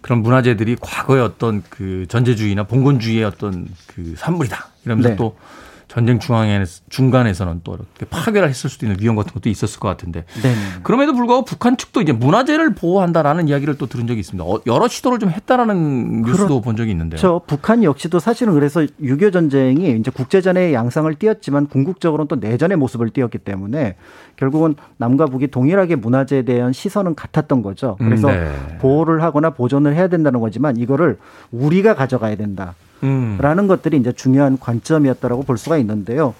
그런 0.00 0.20
문화재들이 0.22 0.76
과거의 0.80 1.22
어떤 1.22 1.62
그 1.70 2.06
전제주의나 2.08 2.64
봉건주의의 2.64 3.24
어떤 3.24 3.66
그 3.86 4.14
산물이다 4.16 4.66
이러면서 4.84 5.10
네. 5.10 5.16
또 5.16 5.36
전쟁 5.98 6.20
중앙에 6.20 6.64
중간에서는 6.90 7.62
또 7.64 7.74
이렇게 7.74 8.06
파괴를 8.08 8.48
했을 8.48 8.70
수도 8.70 8.86
있는 8.86 9.00
위험 9.00 9.16
같은 9.16 9.32
것도 9.32 9.48
있었을 9.48 9.80
것 9.80 9.88
같은데 9.88 10.24
네. 10.42 10.54
그럼에도 10.84 11.12
불구하고 11.12 11.44
북한 11.44 11.76
측도 11.76 12.00
이제 12.00 12.12
문화재를 12.12 12.74
보호한다라는 12.74 13.48
이야기를 13.48 13.78
또 13.78 13.86
들은 13.86 14.06
적이 14.06 14.20
있습니다. 14.20 14.44
어, 14.44 14.60
여러 14.66 14.86
시도를 14.86 15.18
좀 15.18 15.30
했다라는 15.30 16.22
뉴스도 16.22 16.46
그렇죠. 16.46 16.60
본 16.60 16.76
적이 16.76 16.92
있는데요. 16.92 17.18
저 17.18 17.40
북한 17.44 17.82
역시도 17.82 18.20
사실은 18.20 18.54
그래서 18.54 18.80
6.25 18.80 19.32
전쟁이 19.32 19.96
이제 19.98 20.12
국제전의 20.12 20.72
양상을 20.72 21.12
띄었지만 21.16 21.66
궁극적으로는 21.66 22.28
또 22.28 22.36
내전의 22.36 22.76
모습을 22.76 23.10
띄었기 23.10 23.38
때문에 23.38 23.96
결국은 24.36 24.76
남과 24.98 25.26
북이 25.26 25.48
동일하게 25.48 25.96
문화재에 25.96 26.42
대한 26.42 26.72
시선은 26.72 27.16
같았던 27.16 27.62
거죠. 27.62 27.96
그래서 27.98 28.28
네. 28.28 28.78
보호를 28.78 29.22
하거나 29.24 29.50
보존을 29.50 29.96
해야 29.96 30.06
된다는 30.06 30.38
거지만 30.38 30.76
이거를 30.76 31.18
우리가 31.50 31.94
가져가야 31.94 32.36
된다. 32.36 32.74
음. 33.02 33.38
라는 33.40 33.66
것들이 33.66 33.96
이제 33.96 34.12
중요한 34.12 34.58
관점이었다라고 34.58 35.42
볼 35.42 35.58
수가 35.58 35.78
있는데요. 35.78 36.34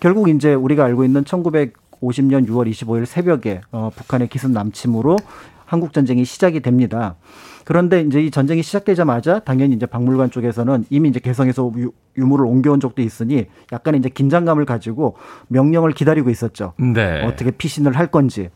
결국 0.00 0.28
이제 0.28 0.54
우리가 0.54 0.84
알고 0.84 1.04
있는 1.04 1.24
1950년 1.24 2.48
6월 2.48 2.70
25일 2.70 3.06
새벽에 3.06 3.60
어, 3.72 3.90
북한의 3.94 4.28
기습 4.28 4.50
남침으로 4.50 5.16
한국 5.64 5.92
전쟁이 5.92 6.24
시작이 6.24 6.60
됩니다. 6.60 7.16
그런데 7.64 8.00
이제 8.00 8.22
이 8.22 8.30
전쟁이 8.30 8.62
시작되자마자 8.62 9.40
당연히 9.40 9.74
이제 9.74 9.84
박물관 9.84 10.30
쪽에서는 10.30 10.86
이미 10.88 11.10
이제 11.10 11.20
개성에서 11.20 11.70
유, 11.76 11.92
유물을 12.16 12.46
옮겨온 12.46 12.80
적도 12.80 13.02
있으니 13.02 13.46
약간 13.72 13.94
이제 13.94 14.08
긴장감을 14.08 14.64
가지고 14.64 15.16
명령을 15.48 15.92
기다리고 15.92 16.30
있었죠. 16.30 16.72
네. 16.78 17.22
어떻게 17.26 17.50
피신을 17.50 17.94
할 17.94 18.06
건지 18.06 18.48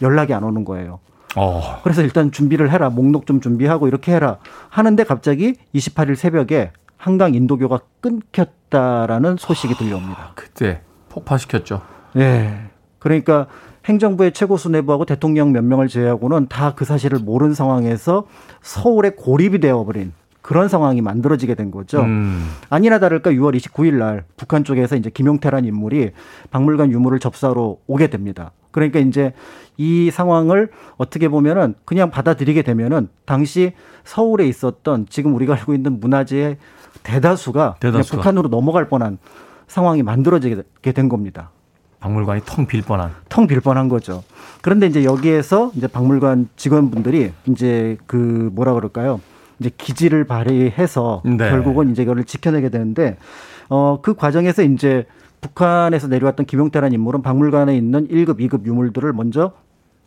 연락이 0.00 0.32
안 0.32 0.44
오는 0.44 0.64
거예요. 0.64 1.00
어. 1.36 1.80
그래서 1.82 2.00
일단 2.00 2.32
준비를 2.32 2.70
해라. 2.70 2.88
목록 2.88 3.26
좀 3.26 3.42
준비하고 3.42 3.86
이렇게 3.86 4.14
해라. 4.14 4.38
하는데 4.70 5.04
갑자기 5.04 5.56
28일 5.74 6.14
새벽에 6.14 6.72
한강 6.96 7.34
인도교가 7.34 7.80
끊겼다라는 8.00 9.36
소식이 9.38 9.74
들려옵니다. 9.74 10.20
아, 10.20 10.32
그때 10.34 10.80
폭파시켰죠. 11.10 11.82
네. 12.14 12.70
그러니까 12.98 13.46
행정부의 13.84 14.32
최고 14.32 14.56
수뇌부하고 14.56 15.04
대통령 15.04 15.52
몇 15.52 15.62
명을 15.62 15.88
제외하고는 15.88 16.48
다 16.48 16.74
그 16.74 16.84
사실을 16.84 17.18
모르는 17.18 17.54
상황에서 17.54 18.24
서울에 18.62 19.10
고립이 19.10 19.60
되어버린 19.60 20.12
그런 20.40 20.68
상황이 20.68 21.00
만들어지게 21.00 21.54
된 21.54 21.70
거죠. 21.70 22.00
음. 22.00 22.46
아니나 22.70 22.98
다를까 22.98 23.30
6월 23.30 23.56
29일 23.56 23.94
날 23.94 24.24
북한 24.36 24.64
쪽에서 24.64 24.96
이제 24.96 25.08
김용태란 25.10 25.64
인물이 25.64 26.10
박물관 26.50 26.90
유물을 26.92 27.18
접사로 27.18 27.80
오게 27.86 28.08
됩니다. 28.08 28.52
그러니까 28.70 28.98
이제 28.98 29.32
이 29.76 30.10
상황을 30.10 30.70
어떻게 30.96 31.28
보면은 31.28 31.74
그냥 31.84 32.10
받아들이게 32.10 32.62
되면은 32.62 33.08
당시 33.24 33.72
서울에 34.04 34.46
있었던 34.48 35.06
지금 35.08 35.34
우리가 35.34 35.54
알고 35.54 35.74
있는 35.74 36.00
문화재의 36.00 36.58
대다수가, 37.04 37.76
대다수가. 37.78 38.16
북한으로 38.16 38.48
넘어갈 38.48 38.88
뻔한 38.88 39.18
상황이 39.68 40.02
만들어지게 40.02 40.92
된 40.92 41.08
겁니다. 41.08 41.50
박물관이 42.00 42.42
텅 42.44 42.66
빌 42.66 42.82
뻔한. 42.82 43.12
텅 43.28 43.46
빌 43.46 43.60
뻔한 43.60 43.88
거죠. 43.88 44.24
그런데 44.60 44.86
이제 44.86 45.04
여기에서 45.04 45.70
이제 45.74 45.86
박물관 45.86 46.48
직원분들이 46.56 47.32
이제 47.46 47.96
그 48.06 48.50
뭐라 48.52 48.74
그럴까요? 48.74 49.20
이제 49.60 49.70
기지를 49.76 50.24
발휘해서 50.24 51.22
네. 51.24 51.36
결국은 51.50 51.92
이제 51.92 52.02
이거를 52.02 52.24
지켜내게 52.24 52.70
되는데 52.70 53.16
어 53.68 53.98
그 54.02 54.14
과정에서 54.14 54.62
이제 54.62 55.06
북한에서 55.40 56.08
내려왔던 56.08 56.46
김용태라는 56.46 56.94
인물은 56.94 57.22
박물관에 57.22 57.76
있는 57.76 58.08
1급, 58.08 58.40
2급 58.40 58.64
유물들을 58.66 59.12
먼저 59.12 59.52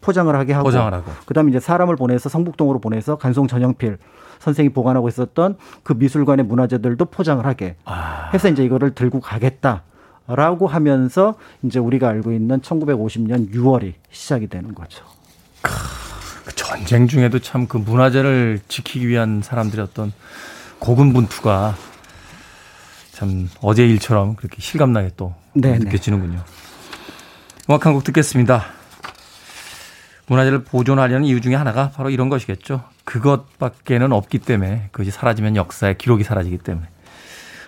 포장을 0.01 0.33
하게 0.35 0.53
하고, 0.53 0.65
포장을 0.65 0.91
하고. 0.93 1.11
그다음에 1.25 1.49
이제 1.51 1.59
사람을 1.59 1.95
보내서 1.95 2.29
성북동으로 2.29 2.79
보내서 2.79 3.17
간송 3.17 3.47
전영필 3.47 3.97
선생이 4.39 4.69
보관하고 4.69 5.07
있었던 5.09 5.57
그 5.83 5.93
미술관의 5.93 6.45
문화재들도 6.45 7.05
포장을 7.05 7.45
하게 7.45 7.75
아. 7.85 8.29
해서 8.33 8.49
이제 8.49 8.63
이거를 8.63 8.93
들고 8.95 9.19
가겠다 9.19 9.83
라고 10.27 10.67
하면서 10.67 11.35
이제 11.63 11.79
우리가 11.79 12.09
알고 12.09 12.33
있는 12.33 12.59
1950년 12.61 13.53
6월이 13.53 13.93
시작이 14.11 14.47
되는 14.47 14.75
거죠. 14.75 15.05
그 15.61 15.71
전쟁 16.55 17.07
중에도 17.07 17.39
참 17.39 17.67
그 17.67 17.77
문화재를 17.77 18.59
지키기 18.67 19.07
위한 19.07 19.41
사람들의 19.43 19.83
어떤 19.83 20.11
고군분투가 20.79 21.75
참 23.11 23.49
어제 23.61 23.85
일처럼 23.87 24.35
그렇게 24.35 24.57
실감나게 24.61 25.11
또 25.17 25.33
네네. 25.53 25.79
느껴지는군요. 25.79 26.43
음악 27.69 27.85
한 27.85 27.93
곡 27.93 28.03
듣겠습니다. 28.03 28.65
문화재를 30.27 30.63
보존하려는 30.63 31.25
이유 31.25 31.41
중에 31.41 31.55
하나가 31.55 31.89
바로 31.91 32.09
이런 32.09 32.29
것이겠죠. 32.29 32.83
그것밖에는 33.07 34.11
없기 34.11 34.39
때문에 34.39 34.89
그것이 34.91 35.11
사라지면 35.11 35.55
역사의 35.55 35.97
기록이 35.97 36.23
사라지기 36.23 36.57
때문에. 36.57 36.87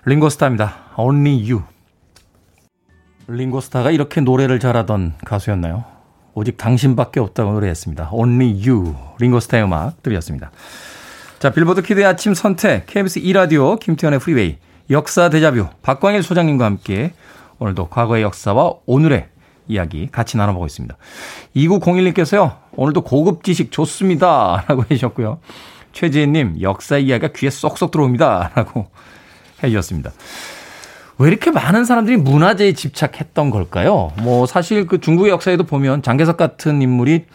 링고스타입니다. 0.05 0.75
Only 0.97 1.51
You. 1.51 1.63
링고스타가 3.27 3.91
이렇게 3.91 4.19
노래를 4.21 4.59
잘하던 4.59 5.13
가수였나요? 5.23 5.85
오직 6.33 6.57
당신밖에 6.57 7.21
없다고 7.21 7.53
노래했습니다. 7.53 8.09
Only 8.11 8.69
You. 8.69 8.95
링고스타의 9.19 9.63
음악 9.63 10.03
들이었습니다. 10.03 10.51
자, 11.39 11.51
Billboard 11.51 11.83
Kid의 11.83 12.05
아침 12.05 12.33
선택, 12.33 12.85
KBS 12.87 13.21
2라디오, 13.21 13.79
김태훈의 13.79 14.19
Freeway, 14.19 14.57
역사 14.89 15.29
데자뷰, 15.29 15.67
박광일 15.81 16.21
소장님과 16.21 16.65
함께 16.65 17.13
오늘도 17.59 17.87
과거의 17.87 18.23
역사와 18.23 18.73
오늘의 18.85 19.29
이야기 19.69 20.09
같이 20.11 20.35
나눠보고 20.35 20.65
있습니다. 20.65 20.97
2901님께서요, 21.55 22.57
오늘도 22.73 23.01
고급 23.01 23.43
지식 23.43 23.71
좋습니다. 23.71 24.65
라고 24.67 24.83
해주셨고요. 24.83 25.39
최지혜님, 25.93 26.57
역사 26.61 26.97
이야기가 26.97 27.31
귀에 27.33 27.49
쏙쏙 27.49 27.91
들어옵니다. 27.91 28.51
라고 28.57 28.87
해주셨습니다. 29.63 30.11
왜 31.19 31.27
이렇게 31.29 31.51
많은 31.51 31.85
사람들이 31.85 32.17
문화재에 32.17 32.73
집착했던 32.73 33.51
걸까요? 33.51 34.11
뭐 34.21 34.45
사실 34.45 34.87
그 34.87 34.99
중국의 34.99 35.31
역사에도 35.31 35.63
보면 35.65 36.01
장개석 36.01 36.37
같은 36.37 36.81
인물이 36.81 37.25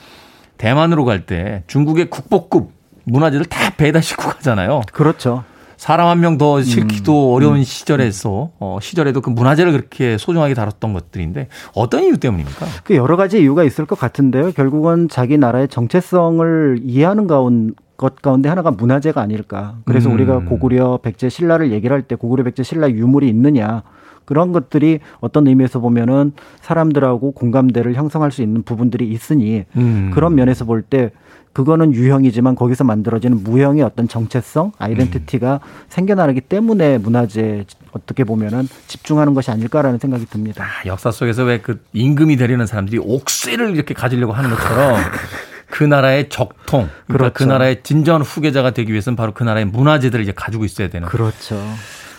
대만으로 0.59 1.05
갈 1.05 1.27
때 1.27 1.63
중국의 1.67 2.11
국보급 2.11 2.71
문화재를 3.05 3.45
다 3.47 3.71
배다 3.77 4.01
싣고 4.01 4.29
가잖아요. 4.31 4.81
그렇죠. 4.93 5.45
사람 5.85 6.09
한 6.09 6.21
명더 6.21 6.63
싣기도 6.63 7.29
음, 7.29 7.35
어려운 7.35 7.57
음. 7.59 7.63
시절에서 7.63 8.53
어, 8.59 8.79
시절에도 8.81 9.21
그 9.21 9.29
문화재를 9.29 9.71
그렇게 9.71 10.17
소중하게 10.17 10.55
다뤘던 10.55 10.95
것들인데 10.95 11.49
어떤 11.75 12.05
이유 12.05 12.17
때문입니까? 12.17 12.65
그 12.85 12.97
여러 12.97 13.19
가지 13.19 13.39
이유가 13.43 13.65
있을 13.65 13.85
것 13.85 13.99
같은데요. 13.99 14.53
결국은 14.53 15.11
자기 15.11 15.37
나라의 15.37 15.69
정체성을 15.69 16.81
이해하는 16.83 17.27
가운 17.27 17.75
것 17.99 18.23
가운데 18.23 18.49
하나가 18.49 18.71
문화재가 18.71 19.21
아닐까. 19.21 19.77
그래서 19.85 20.09
음. 20.09 20.15
우리가 20.15 20.39
고구려 20.47 21.01
백제 21.03 21.29
신라를 21.29 21.71
얘기를 21.71 21.95
할 21.95 22.01
때 22.01 22.15
고구려 22.15 22.45
백제 22.45 22.63
신라 22.63 22.89
유물이 22.91 23.29
있느냐. 23.29 23.83
그런 24.25 24.53
것들이 24.53 25.01
어떤 25.21 25.47
의미에서 25.47 25.81
보면은 25.81 26.33
사람들하고 26.63 27.33
공감대를 27.33 27.93
형성할 27.93 28.33
수 28.33 28.41
있는 28.41 28.63
부분들이 28.63 29.07
있으니 29.11 29.65
음. 29.77 30.13
그런 30.15 30.35
면에서 30.35 30.65
볼 30.65 30.81
때 30.81 31.11
그거는 31.55 31.95
유형이지만 31.95 32.55
거기서 32.57 32.85
만들어지는 32.85 33.43
무형의 33.43 33.83
어떤 33.83 34.07
정체성, 34.09 34.73
아이덴티티가 34.79 35.61
음. 35.63 35.85
생겨나기 35.89 36.43
때문에 36.43 36.99
문화재 36.99 37.65
어떻게 37.93 38.25
보면은 38.25 38.69
집중하는 38.89 39.33
것이 39.35 39.51
아닐까라는 39.51 39.99
생각이 39.99 40.27
듭니다. 40.27 40.65
아, 40.65 40.87
역사 40.87 41.11
속에서 41.11 41.45
왜 41.45 41.59
그 41.65 41.83
임금이 41.93 42.37
되려는 42.37 42.67
사람들이 42.67 42.99
옥새를 43.03 43.75
이렇게 43.75 43.95
가지려고 43.95 44.33
하는 44.33 44.51
것처럼 44.51 44.97
그 45.71 45.83
나라의 45.85 46.29
적통, 46.29 46.89
그러니까 46.89 47.07
그 47.07 47.13
그렇죠. 47.13 47.33
그 47.33 47.45
나라의 47.45 47.83
진정한 47.83 48.23
후계자가 48.23 48.73
되기 48.73 48.93
위해서는 48.93 49.17
바로 49.17 49.33
그 49.33 49.45
나라의 49.45 49.65
문화재들을 49.65 50.23
이제 50.23 50.33
가지고 50.33 50.65
있어야 50.65 50.89
되는. 50.89 51.09
그렇죠. 51.09 51.59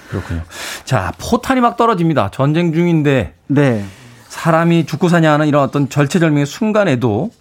그렇군요. 0.09 0.41
자, 0.85 1.11
포탄이 1.19 1.61
막 1.61 1.77
떨어집니다. 1.77 2.31
전쟁 2.31 2.73
중인데. 2.73 3.33
네. 3.47 3.85
사람이 4.29 4.85
죽고 4.85 5.09
사냐 5.09 5.31
하는 5.31 5.47
이런 5.47 5.63
어떤 5.63 5.89
절체절명의 5.89 6.45
순간에도 6.45 7.31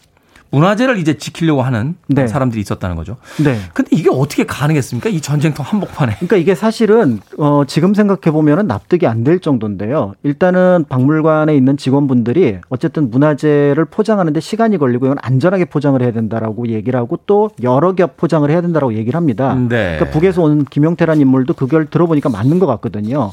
문화재를 0.54 0.98
이제 0.98 1.18
지키려고 1.18 1.62
하는 1.62 1.96
네. 2.06 2.26
사람들이 2.26 2.60
있었다는 2.60 2.96
거죠. 2.96 3.16
네. 3.42 3.58
근데 3.72 3.96
이게 3.96 4.08
어떻게 4.10 4.44
가능했습니까? 4.44 5.10
이 5.10 5.20
전쟁터 5.20 5.62
한복판에. 5.62 6.14
그러니까 6.16 6.36
이게 6.36 6.54
사실은 6.54 7.20
어 7.38 7.64
지금 7.66 7.94
생각해 7.94 8.32
보면은 8.32 8.66
납득이 8.66 9.06
안 9.06 9.24
될 9.24 9.40
정도인데요. 9.40 10.14
일단은 10.22 10.84
박물관에 10.88 11.56
있는 11.56 11.78
직원분들이 11.78 12.58
어쨌든 12.68 13.10
문화재를 13.10 13.86
포장하는데 13.86 14.38
시간이 14.38 14.76
걸리고 14.76 15.06
이건 15.06 15.16
안전하게 15.22 15.64
포장을 15.66 16.00
해야 16.02 16.12
된다라고 16.12 16.68
얘기를 16.68 17.00
하고 17.00 17.18
또 17.26 17.50
여러 17.62 17.94
겹 17.94 18.18
포장을 18.18 18.48
해야 18.50 18.60
된다라고 18.60 18.92
얘기를 18.94 19.16
합니다. 19.16 19.54
네. 19.54 19.96
그러니까 19.96 20.10
북에서 20.10 20.42
온 20.42 20.64
김용태라는 20.66 21.22
인물도 21.22 21.54
그걸 21.54 21.86
들어보니까 21.86 22.28
맞는 22.28 22.58
것 22.58 22.66
같거든요. 22.66 23.30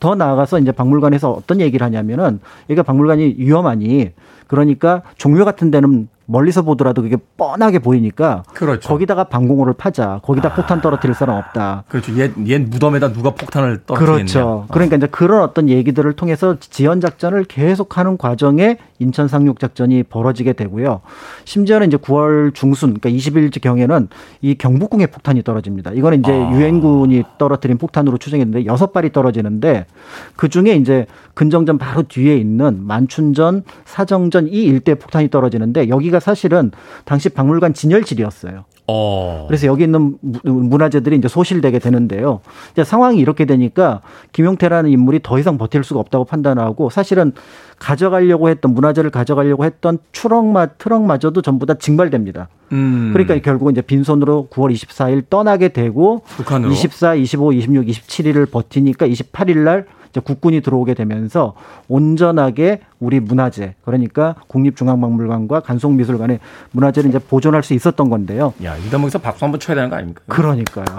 더 0.00 0.14
나아가서 0.14 0.58
이제 0.58 0.72
박물관에서 0.72 1.30
어떤 1.30 1.60
얘기를 1.60 1.84
하냐면은 1.84 2.40
여기가 2.70 2.82
박물관이 2.82 3.36
위험하니 3.38 4.10
그러니까 4.46 5.02
종묘 5.16 5.44
같은 5.44 5.70
데는 5.70 6.08
멀리서 6.26 6.62
보더라도 6.62 7.02
그게 7.02 7.16
뻔하게 7.36 7.78
보이니까 7.80 8.44
그렇죠. 8.54 8.88
거기다가 8.88 9.24
방공호를 9.24 9.74
파자. 9.74 10.20
거기다 10.22 10.48
아. 10.48 10.54
폭탄 10.54 10.80
떨어뜨릴 10.80 11.14
사람 11.14 11.36
없다. 11.36 11.84
그렇죠. 11.88 12.14
옛, 12.16 12.32
옛 12.46 12.58
무덤에다 12.60 13.12
누가 13.12 13.30
폭탄을 13.30 13.82
떨어뜨리냐. 13.84 14.14
그렇죠. 14.16 14.48
어. 14.48 14.66
그러니까 14.70 14.96
이제 14.96 15.06
그런 15.06 15.42
어떤 15.42 15.68
얘기들을 15.68 16.10
통해서 16.14 16.56
지연 16.60 17.00
작전을 17.00 17.44
계속하는 17.44 18.16
과정에 18.16 18.78
인천 18.98 19.28
상륙 19.28 19.60
작전이 19.60 20.02
벌어지게 20.04 20.54
되고요. 20.54 21.00
심지어는 21.44 21.88
이제 21.88 21.96
9월 21.96 22.54
중순, 22.54 22.94
그러니까 22.94 23.10
20일째 23.10 23.60
경에는 23.60 24.08
이 24.40 24.54
경북궁에 24.54 25.06
폭탄이 25.08 25.42
떨어집니다. 25.42 25.92
이거는 25.92 26.20
이제 26.20 26.32
아. 26.32 26.52
유엔군이 26.52 27.24
떨어뜨린 27.38 27.76
폭탄으로 27.76 28.16
추정했는데 28.18 28.66
여섯 28.66 28.92
발이 28.92 29.12
떨어지는데 29.12 29.86
그 30.36 30.48
중에 30.48 30.74
이제 30.76 31.06
근정전 31.34 31.78
바로 31.78 32.04
뒤에 32.04 32.36
있는 32.36 32.86
만춘전, 32.86 33.64
사정전 33.84 34.43
이 34.48 34.64
일대 34.64 34.94
폭탄이 34.94 35.30
떨어지는데 35.30 35.88
여기가 35.88 36.20
사실은 36.20 36.70
당시 37.04 37.28
박물관 37.28 37.74
진열실이었어요. 37.74 38.64
어. 38.86 39.44
그래서 39.48 39.66
여기 39.66 39.84
있는 39.84 40.18
문화재들이 40.42 41.16
이제 41.16 41.26
소실되게 41.26 41.78
되는데요. 41.78 42.40
이제 42.72 42.84
상황이 42.84 43.18
이렇게 43.18 43.46
되니까 43.46 44.02
김용태라는 44.32 44.90
인물이 44.90 45.20
더 45.22 45.38
이상 45.38 45.56
버틸 45.56 45.84
수가 45.84 46.00
없다고 46.00 46.26
판단하고 46.26 46.90
사실은 46.90 47.32
가져가려고 47.78 48.48
했던 48.50 48.74
문화재를 48.74 49.10
가져가려고 49.10 49.64
했던 49.64 49.98
트럭마 50.12 50.66
트럭마저도 50.66 51.42
전부 51.42 51.66
다 51.66 51.74
증발됩니다. 51.74 52.48
음. 52.72 53.10
그러니까 53.12 53.38
결국은 53.38 53.72
이제 53.72 53.80
빈손으로 53.80 54.48
9월 54.50 54.72
24일 54.74 55.24
떠나게 55.30 55.68
되고 55.68 56.22
북한으로? 56.36 56.72
24, 56.72 57.14
25, 57.14 57.52
26, 57.54 57.86
27일을 57.86 58.50
버티니까 58.50 59.08
28일 59.08 59.58
날 59.58 59.86
국군이 60.20 60.60
들어오게 60.60 60.94
되면서 60.94 61.54
온전하게 61.88 62.80
우리 63.00 63.20
문화재 63.20 63.74
그러니까 63.84 64.34
국립중앙박물관과 64.48 65.60
간송미술관의 65.60 66.40
문화재를 66.72 67.10
이제 67.10 67.18
보존할 67.18 67.62
수 67.62 67.74
있었던 67.74 68.08
건데요. 68.08 68.54
야, 68.64 68.76
이 68.76 68.90
대목에서 68.90 69.18
박수 69.18 69.44
한번 69.44 69.60
쳐야 69.60 69.74
되는 69.74 69.90
거 69.90 69.96
아닙니까? 69.96 70.22
그러니까요. 70.26 70.84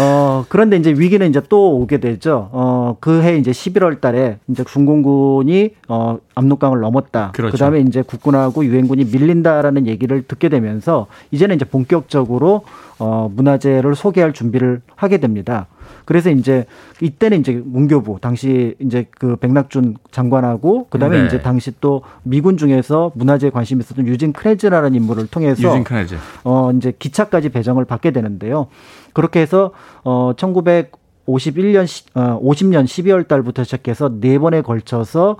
어, 0.00 0.44
그런데 0.48 0.76
이제 0.76 0.92
위기는 0.92 1.28
이제 1.28 1.42
또 1.48 1.76
오게 1.80 1.98
되죠. 1.98 2.48
어, 2.52 2.96
그해 3.00 3.36
이제 3.36 3.50
11월 3.50 4.00
달에 4.00 4.38
이제 4.48 4.62
중공군이 4.64 5.70
어, 5.88 6.18
압록강을 6.36 6.80
넘었다. 6.80 7.32
그렇죠. 7.32 7.52
그다음에 7.52 7.80
이제 7.80 8.02
국군하고 8.02 8.64
유엔군이 8.64 9.06
밀린다라는 9.06 9.86
얘기를 9.88 10.22
듣게 10.22 10.48
되면서 10.48 11.08
이제는 11.32 11.56
이제 11.56 11.64
본격적으로 11.64 12.62
어, 13.00 13.30
문화재를 13.34 13.96
소개할 13.96 14.32
준비를 14.32 14.82
하게 14.94 15.18
됩니다. 15.18 15.66
그래서 16.08 16.30
이제 16.30 16.64
이때는 17.02 17.40
이제 17.40 17.60
문교부 17.62 18.16
당시 18.22 18.74
이제 18.78 19.04
그 19.18 19.36
백낙준 19.36 19.98
장관하고 20.10 20.86
그다음에 20.88 21.20
네. 21.20 21.26
이제 21.26 21.42
당시 21.42 21.70
또 21.82 22.00
미군 22.22 22.56
중에서 22.56 23.12
문화재에 23.14 23.50
관심이 23.50 23.80
있었던 23.80 24.06
유진 24.06 24.32
크레즈라는 24.32 24.94
인물을 24.94 25.26
통해서 25.26 25.68
유진 25.68 25.84
크레즈. 25.84 26.16
어 26.44 26.72
이제 26.72 26.94
기차까지 26.98 27.50
배정을 27.50 27.84
받게 27.84 28.12
되는데요. 28.12 28.68
그렇게 29.12 29.42
해서 29.42 29.72
어 30.02 30.32
1951년 30.34 31.84
어 32.14 32.40
50년 32.42 32.86
12월 32.86 33.28
달부터 33.28 33.64
시작해서 33.64 34.10
네 34.18 34.38
번에 34.38 34.62
걸쳐서 34.62 35.36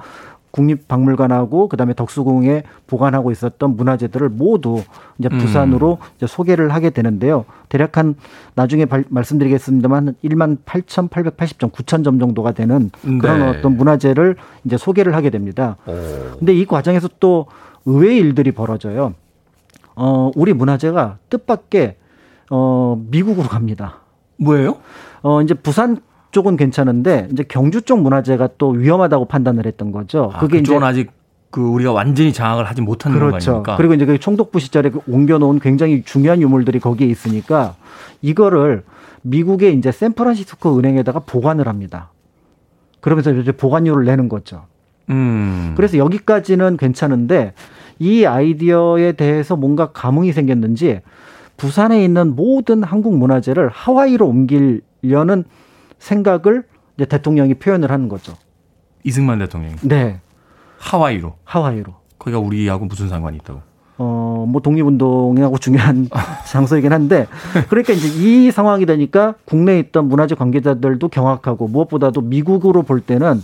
국립박물관하고 0.59 1.69
그다음에 1.69 1.95
덕수궁에 1.95 2.65
보관하고 2.87 3.31
있었던 3.31 3.77
문화재들을 3.77 4.29
모두 4.29 4.83
이제 5.19 5.29
음. 5.31 5.39
부산으로 5.39 5.99
음. 6.01 6.07
이제 6.17 6.27
소개를 6.27 6.75
하게 6.75 6.91
되는데요. 6.91 7.45
대략 7.69 7.97
한 7.97 8.17
나중에 8.55 8.87
발, 8.87 9.05
말씀드리겠습니다만 9.09 10.17
1만 10.25 10.59
8,880점, 10.65 11.71
9,000점 11.71 12.19
정도가 12.19 12.53
되는 12.53 12.91
그런 13.21 13.39
네. 13.41 13.47
어떤 13.49 13.77
문화재를 13.77 14.37
이제 14.65 14.77
소개를 14.77 15.15
하게 15.15 15.31
됩니다. 15.31 15.77
오. 15.87 15.93
근데 16.39 16.55
이 16.55 16.67
과정에서 16.67 17.09
또 17.21 17.47
의외의 17.87 18.19
일들이 18.19 18.53
벌어져요. 18.53 19.15
어, 19.95 20.31
우리 20.35 20.53
문화재가 20.53 21.19
뜻밖의 21.31 21.97
어, 22.51 23.01
미국으로 23.11 23.49
갑니다. 23.49 24.01
뭐예요? 24.39 24.79
어, 25.23 25.43
이제 25.43 25.55
부산 25.55 25.99
쪽은 26.31 26.57
괜찮은데 26.57 27.29
이제 27.33 27.43
경주 27.43 27.83
쪽 27.83 28.01
문화재가 28.03 28.51
또 28.59 28.71
위험하다고 28.71 29.27
판단을 29.27 29.67
했던 29.67 29.93
거죠. 29.93 30.31
아, 30.35 30.41
그게 30.41 30.59
이제 30.59 30.77
아직 30.77 31.11
그 31.51 31.63
우리가 31.63 31.93
완전히 31.93 32.33
장악을 32.33 32.65
하지 32.65 32.83
못한 32.83 33.13
그렇죠. 33.13 33.53
거니까. 33.53 33.77
그리고 33.77 33.95
이제 33.95 34.05
그 34.05 34.19
총독부 34.19 34.61
시절에 34.61 34.91
그 34.91 35.01
옮겨놓은 35.09 35.61
굉장히 35.61 36.03
중요한 36.03 36.43
유물들이 36.43 36.79
거기에 36.81 37.07
있으니까 37.07 37.77
이거를 38.21 38.85
미국의 39.23 39.75
이제 39.77 39.91
샌프란시스코 39.91 40.79
은행에다가 40.79 41.21
보관을 41.21 41.67
합니다. 41.67 42.11
그러면서 43.01 43.33
이제 43.33 43.53
보관료를 43.53 44.05
내는 44.05 44.29
거죠. 44.29 44.65
음. 45.09 45.73
그래서 45.77 45.97
여기까지는 45.97 46.77
괜찮은데 46.77 47.55
이 47.99 48.27
아이디어에 48.27 49.13
대해서 49.13 49.57
뭔가 49.57 49.91
감흥이 49.93 50.33
생겼는지 50.33 51.01
부산에 51.57 52.05
있는 52.05 52.37
모든 52.37 52.83
한국 52.83 53.17
문화재를 53.17 53.69
하와이로 53.69 54.27
옮기려는 54.27 55.45
생각을 55.99 56.65
이제 56.97 57.05
대통령이 57.05 57.55
표현을 57.55 57.91
하는 57.91 58.09
거죠. 58.09 58.35
이승만 59.05 59.39
대통령이. 59.39 59.77
네. 59.83 60.21
하와이로. 60.79 61.35
하와이로. 61.45 61.95
거기가 62.19 62.39
우리하고 62.39 62.87
무슨 62.87 63.09
상관이 63.09 63.37
있다고? 63.39 63.63
어, 63.99 64.47
뭐 64.49 64.61
독립운동하고 64.61 65.59
중요한 65.59 66.09
장소이긴 66.47 66.93
한데 66.93 67.27
그러니까 67.69 67.93
이제 67.93 68.09
이 68.09 68.51
상황이 68.53 68.87
되니까 68.87 69.35
국내에 69.45 69.81
있던 69.81 70.09
문화재 70.09 70.37
관계자들도 70.37 71.09
경악하고 71.09 71.67
무엇보다도 71.67 72.21
미국으로 72.21 72.83
볼 72.83 73.01
때는 73.01 73.43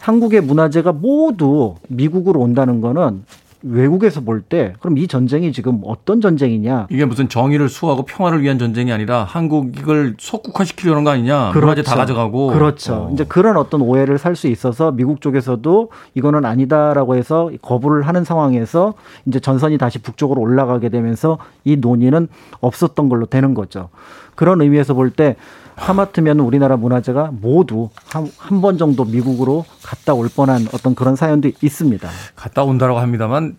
한국의 0.00 0.42
문화재가 0.42 0.92
모두 0.92 1.76
미국으로 1.88 2.40
온다는 2.40 2.80
거는 2.80 3.24
외국에서 3.68 4.20
볼 4.20 4.42
때 4.48 4.74
그럼 4.80 4.96
이 4.98 5.08
전쟁이 5.08 5.52
지금 5.52 5.80
어떤 5.84 6.20
전쟁이냐? 6.20 6.86
이게 6.90 7.04
무슨 7.04 7.28
정의를 7.28 7.68
수호하고 7.68 8.04
평화를 8.04 8.42
위한 8.42 8.58
전쟁이 8.58 8.92
아니라 8.92 9.24
한국을 9.24 10.14
속국화시키려는 10.18 11.04
거 11.04 11.10
아니냐? 11.10 11.50
그렇죠. 11.52 11.82
다 11.82 11.96
가져가고. 11.96 12.48
그렇죠. 12.48 12.94
어. 12.94 13.10
이제 13.12 13.24
그런 13.24 13.56
어떤 13.56 13.80
오해를 13.80 14.18
살 14.18 14.36
수 14.36 14.46
있어서 14.48 14.92
미국 14.92 15.22
쪽에서도 15.22 15.90
이거는 16.14 16.44
아니다라고 16.44 17.16
해서 17.16 17.50
거부를 17.62 18.02
하는 18.06 18.22
상황에서 18.22 18.92
이제 19.24 19.40
전선이 19.40 19.78
다시 19.78 19.98
북쪽으로 19.98 20.40
올라가게 20.42 20.90
되면서 20.90 21.38
이 21.64 21.76
논의는 21.76 22.28
없었던 22.60 23.08
걸로 23.08 23.24
되는 23.26 23.54
거죠. 23.54 23.88
그런 24.36 24.60
의미에서 24.60 24.94
볼 24.94 25.10
때 25.10 25.34
하마터면 25.76 26.40
우리나라 26.40 26.76
문화재가 26.76 27.30
모두 27.32 27.90
한 28.38 28.60
번 28.62 28.78
정도 28.78 29.04
미국으로 29.04 29.64
갔다 29.82 30.14
올 30.14 30.28
뻔한 30.34 30.66
어떤 30.72 30.94
그런 30.94 31.16
사연도 31.16 31.50
있습니다. 31.60 32.08
갔다 32.34 32.62
온다라고 32.62 32.98
합니다만 33.00 33.56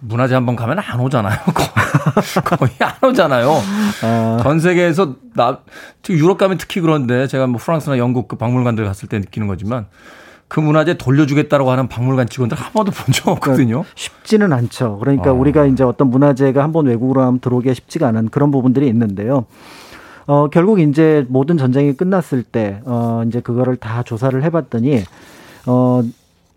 문화재 0.00 0.34
한 0.34 0.46
번 0.46 0.56
가면 0.56 0.78
안 0.80 0.98
오잖아요. 0.98 1.36
거의 2.44 2.72
안 2.80 3.08
오잖아요. 3.10 3.52
아. 4.02 4.38
전 4.42 4.58
세계에서 4.58 5.14
나 5.34 5.58
유럽 6.08 6.38
가면 6.38 6.58
특히 6.58 6.80
그런데 6.80 7.26
제가 7.26 7.46
뭐 7.46 7.60
프랑스나 7.60 7.98
영국 7.98 8.26
그 8.26 8.36
박물관들 8.36 8.84
갔을 8.84 9.08
때 9.08 9.18
느끼는 9.18 9.46
거지만 9.46 9.86
그 10.48 10.58
문화재 10.58 10.94
돌려주겠다고 10.98 11.70
하는 11.70 11.86
박물관 11.88 12.28
직원들 12.28 12.56
한 12.58 12.72
번도 12.72 12.90
본 12.90 13.12
적 13.14 13.28
없거든요. 13.28 13.68
그러니까 13.82 13.90
쉽지는 13.94 14.52
않죠. 14.52 14.98
그러니까 14.98 15.30
어. 15.30 15.34
우리가 15.34 15.66
이제 15.66 15.84
어떤 15.84 16.10
문화재가 16.10 16.62
한 16.62 16.72
번 16.72 16.86
외국으로 16.86 17.20
하면 17.22 17.38
들어오기가 17.38 17.74
쉽지가 17.74 18.08
않은 18.08 18.30
그런 18.30 18.50
부분들이 18.50 18.88
있는데요. 18.88 19.44
어, 20.30 20.46
결국 20.48 20.78
이제 20.78 21.26
모든 21.28 21.58
전쟁이 21.58 21.92
끝났을 21.92 22.44
때, 22.44 22.80
어, 22.84 23.24
이제 23.26 23.40
그거를 23.40 23.74
다 23.74 24.04
조사를 24.04 24.40
해봤더니, 24.44 25.02
어, 25.66 26.02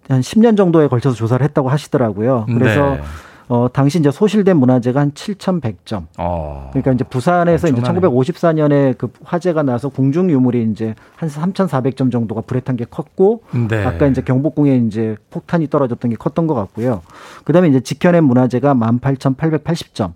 한 0.07 0.21
10년 0.21 0.55
정도에 0.55 0.88
걸쳐서 0.88 1.15
조사를 1.15 1.43
했다고 1.43 1.69
하시더라고요. 1.69 2.45
그래서 2.47 2.91
네. 2.91 3.01
어, 3.49 3.67
당시 3.74 3.97
이제 3.97 4.11
소실된 4.11 4.57
문화재가 4.57 4.99
한 4.99 5.11
7,100점. 5.13 6.03
어. 6.19 6.69
그러니까 6.71 6.91
이제 6.91 7.03
부산에서 7.03 7.67
엄청나네. 7.69 7.97
이제 7.97 8.07
1954년에 8.07 8.97
그 8.97 9.11
화재가 9.24 9.63
나서 9.63 9.89
공중 9.89 10.30
유물이 10.30 10.69
이제 10.71 10.93
한 11.15 11.28
3,400점 11.30 12.11
정도가 12.11 12.41
불에 12.41 12.59
탄 12.59 12.78
게 12.78 12.86
컸고 12.88 13.41
네. 13.69 13.84
아까 13.86 14.05
이제 14.05 14.21
경복궁에 14.21 14.78
이제 14.88 15.15
폭탄이 15.32 15.67
떨어졌던 15.69 16.11
게 16.11 16.15
컸던 16.17 16.45
것 16.45 16.53
같고요. 16.53 17.01
그다음에 17.43 17.69
이제 17.69 17.80
지켜낸 17.80 18.24
문화재가 18.26 18.76
18,880점. 18.76 20.11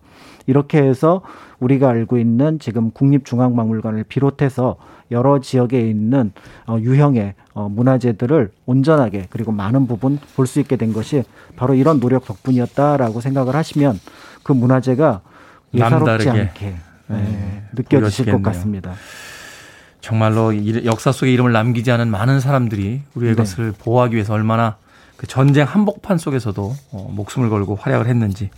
이렇게 0.47 0.81
해서 0.81 1.21
우리가 1.59 1.89
알고 1.89 2.17
있는 2.17 2.57
지금 2.59 2.91
국립중앙박물관을 2.91 4.05
비롯해서 4.05 4.77
여러 5.11 5.39
지역에 5.39 5.79
있는 5.79 6.31
어, 6.65 6.77
유형의 6.79 7.35
어, 7.53 7.69
문화재들을 7.69 8.51
온전하게 8.65 9.27
그리고 9.29 9.51
많은 9.51 9.87
부분 9.87 10.19
볼 10.35 10.47
수 10.47 10.59
있게 10.59 10.75
된 10.77 10.93
것이 10.93 11.23
바로 11.55 11.73
이런 11.75 11.99
노력 11.99 12.25
덕분이었다라고 12.25 13.21
생각을 13.21 13.55
하시면 13.55 13.99
그 14.43 14.53
문화재가 14.53 15.21
예사롭지 15.73 16.29
않게 16.29 16.75
네, 17.09 17.15
네, 17.15 17.63
느껴지실 17.73 18.31
것 18.31 18.41
같습니다. 18.41 18.93
정말로 19.99 20.53
역사 20.85 21.11
속에 21.11 21.33
이름을 21.33 21.51
남기지 21.51 21.91
않은 21.91 22.09
많은 22.09 22.39
사람들이 22.39 23.01
우리의 23.15 23.35
네. 23.35 23.37
것을 23.37 23.73
보호하기 23.77 24.15
위해서 24.15 24.33
얼마나 24.33 24.77
그 25.17 25.27
전쟁 25.27 25.65
한복판 25.65 26.17
속에서도 26.17 26.75
어, 26.91 27.11
목숨을 27.13 27.49
걸고 27.49 27.75
활약을 27.75 28.07
했는지 28.07 28.49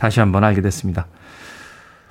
다시 0.00 0.18
한번 0.18 0.42
알게 0.44 0.62
됐습니다. 0.62 1.06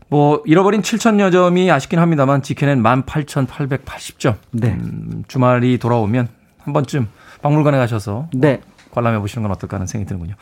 뭐 0.10 0.44
잃어버린 0.46 0.82
7천여 0.82 1.32
점이 1.32 1.72
아쉽긴 1.72 2.00
합니다만 2.00 2.44
지켜낸 2.44 2.84
18,880점. 2.84 4.36
네. 4.52 4.70
음, 4.70 5.24
주말이 5.28 5.80
돌아오면 5.80 6.28
한 6.60 6.74
번쯤 6.74 7.08
박물관에 7.42 7.78
가셔서 7.80 8.30
네. 8.34 8.62
관람해 8.92 9.20
보시는 9.20 9.44
건 9.44 9.52
어떨까 9.52 9.78
하는 9.78 9.88
생각이 9.88 10.08
드는군요. 10.08 10.36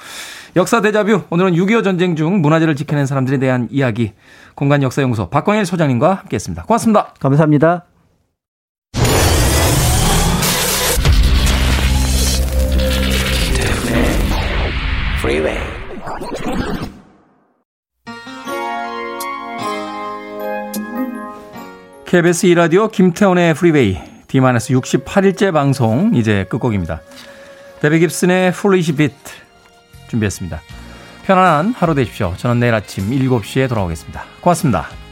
역사 0.55 0.81
대자뷰 0.81 1.23
오늘은 1.29 1.53
6.25 1.53 1.83
전쟁 1.83 2.15
중 2.15 2.41
문화재를 2.41 2.75
지켜낸 2.75 3.05
사람들에 3.05 3.39
대한 3.39 3.67
이야기 3.71 4.13
공간 4.55 4.83
역사 4.83 5.01
연구소 5.01 5.29
박광일 5.29 5.65
소장님과 5.65 6.15
함께했습니다. 6.15 6.63
고맙습니다. 6.63 7.13
감사합니다. 7.19 7.85
KBS 22.18 22.47
이라디오 22.47 22.88
김태훈의 22.88 23.53
Freeway 23.53 23.99
D-68일째 24.28 25.53
방송 25.53 26.15
이제 26.15 26.47
끝곡입니다. 26.49 27.01
Debbie 27.79 27.99
Gibson의 27.99 28.47
Foolish 28.47 28.95
Beat 28.95 29.15
준비했습니다. 30.09 30.59
편안한 31.28 31.76
하루 31.78 31.93
되십시오. 31.93 32.34
저는 32.38 32.59
내일 32.59 32.74
아침 32.74 33.11
7시에 33.11 33.70
돌아오겠습니다. 33.70 34.24
고맙습니다. 34.41 35.06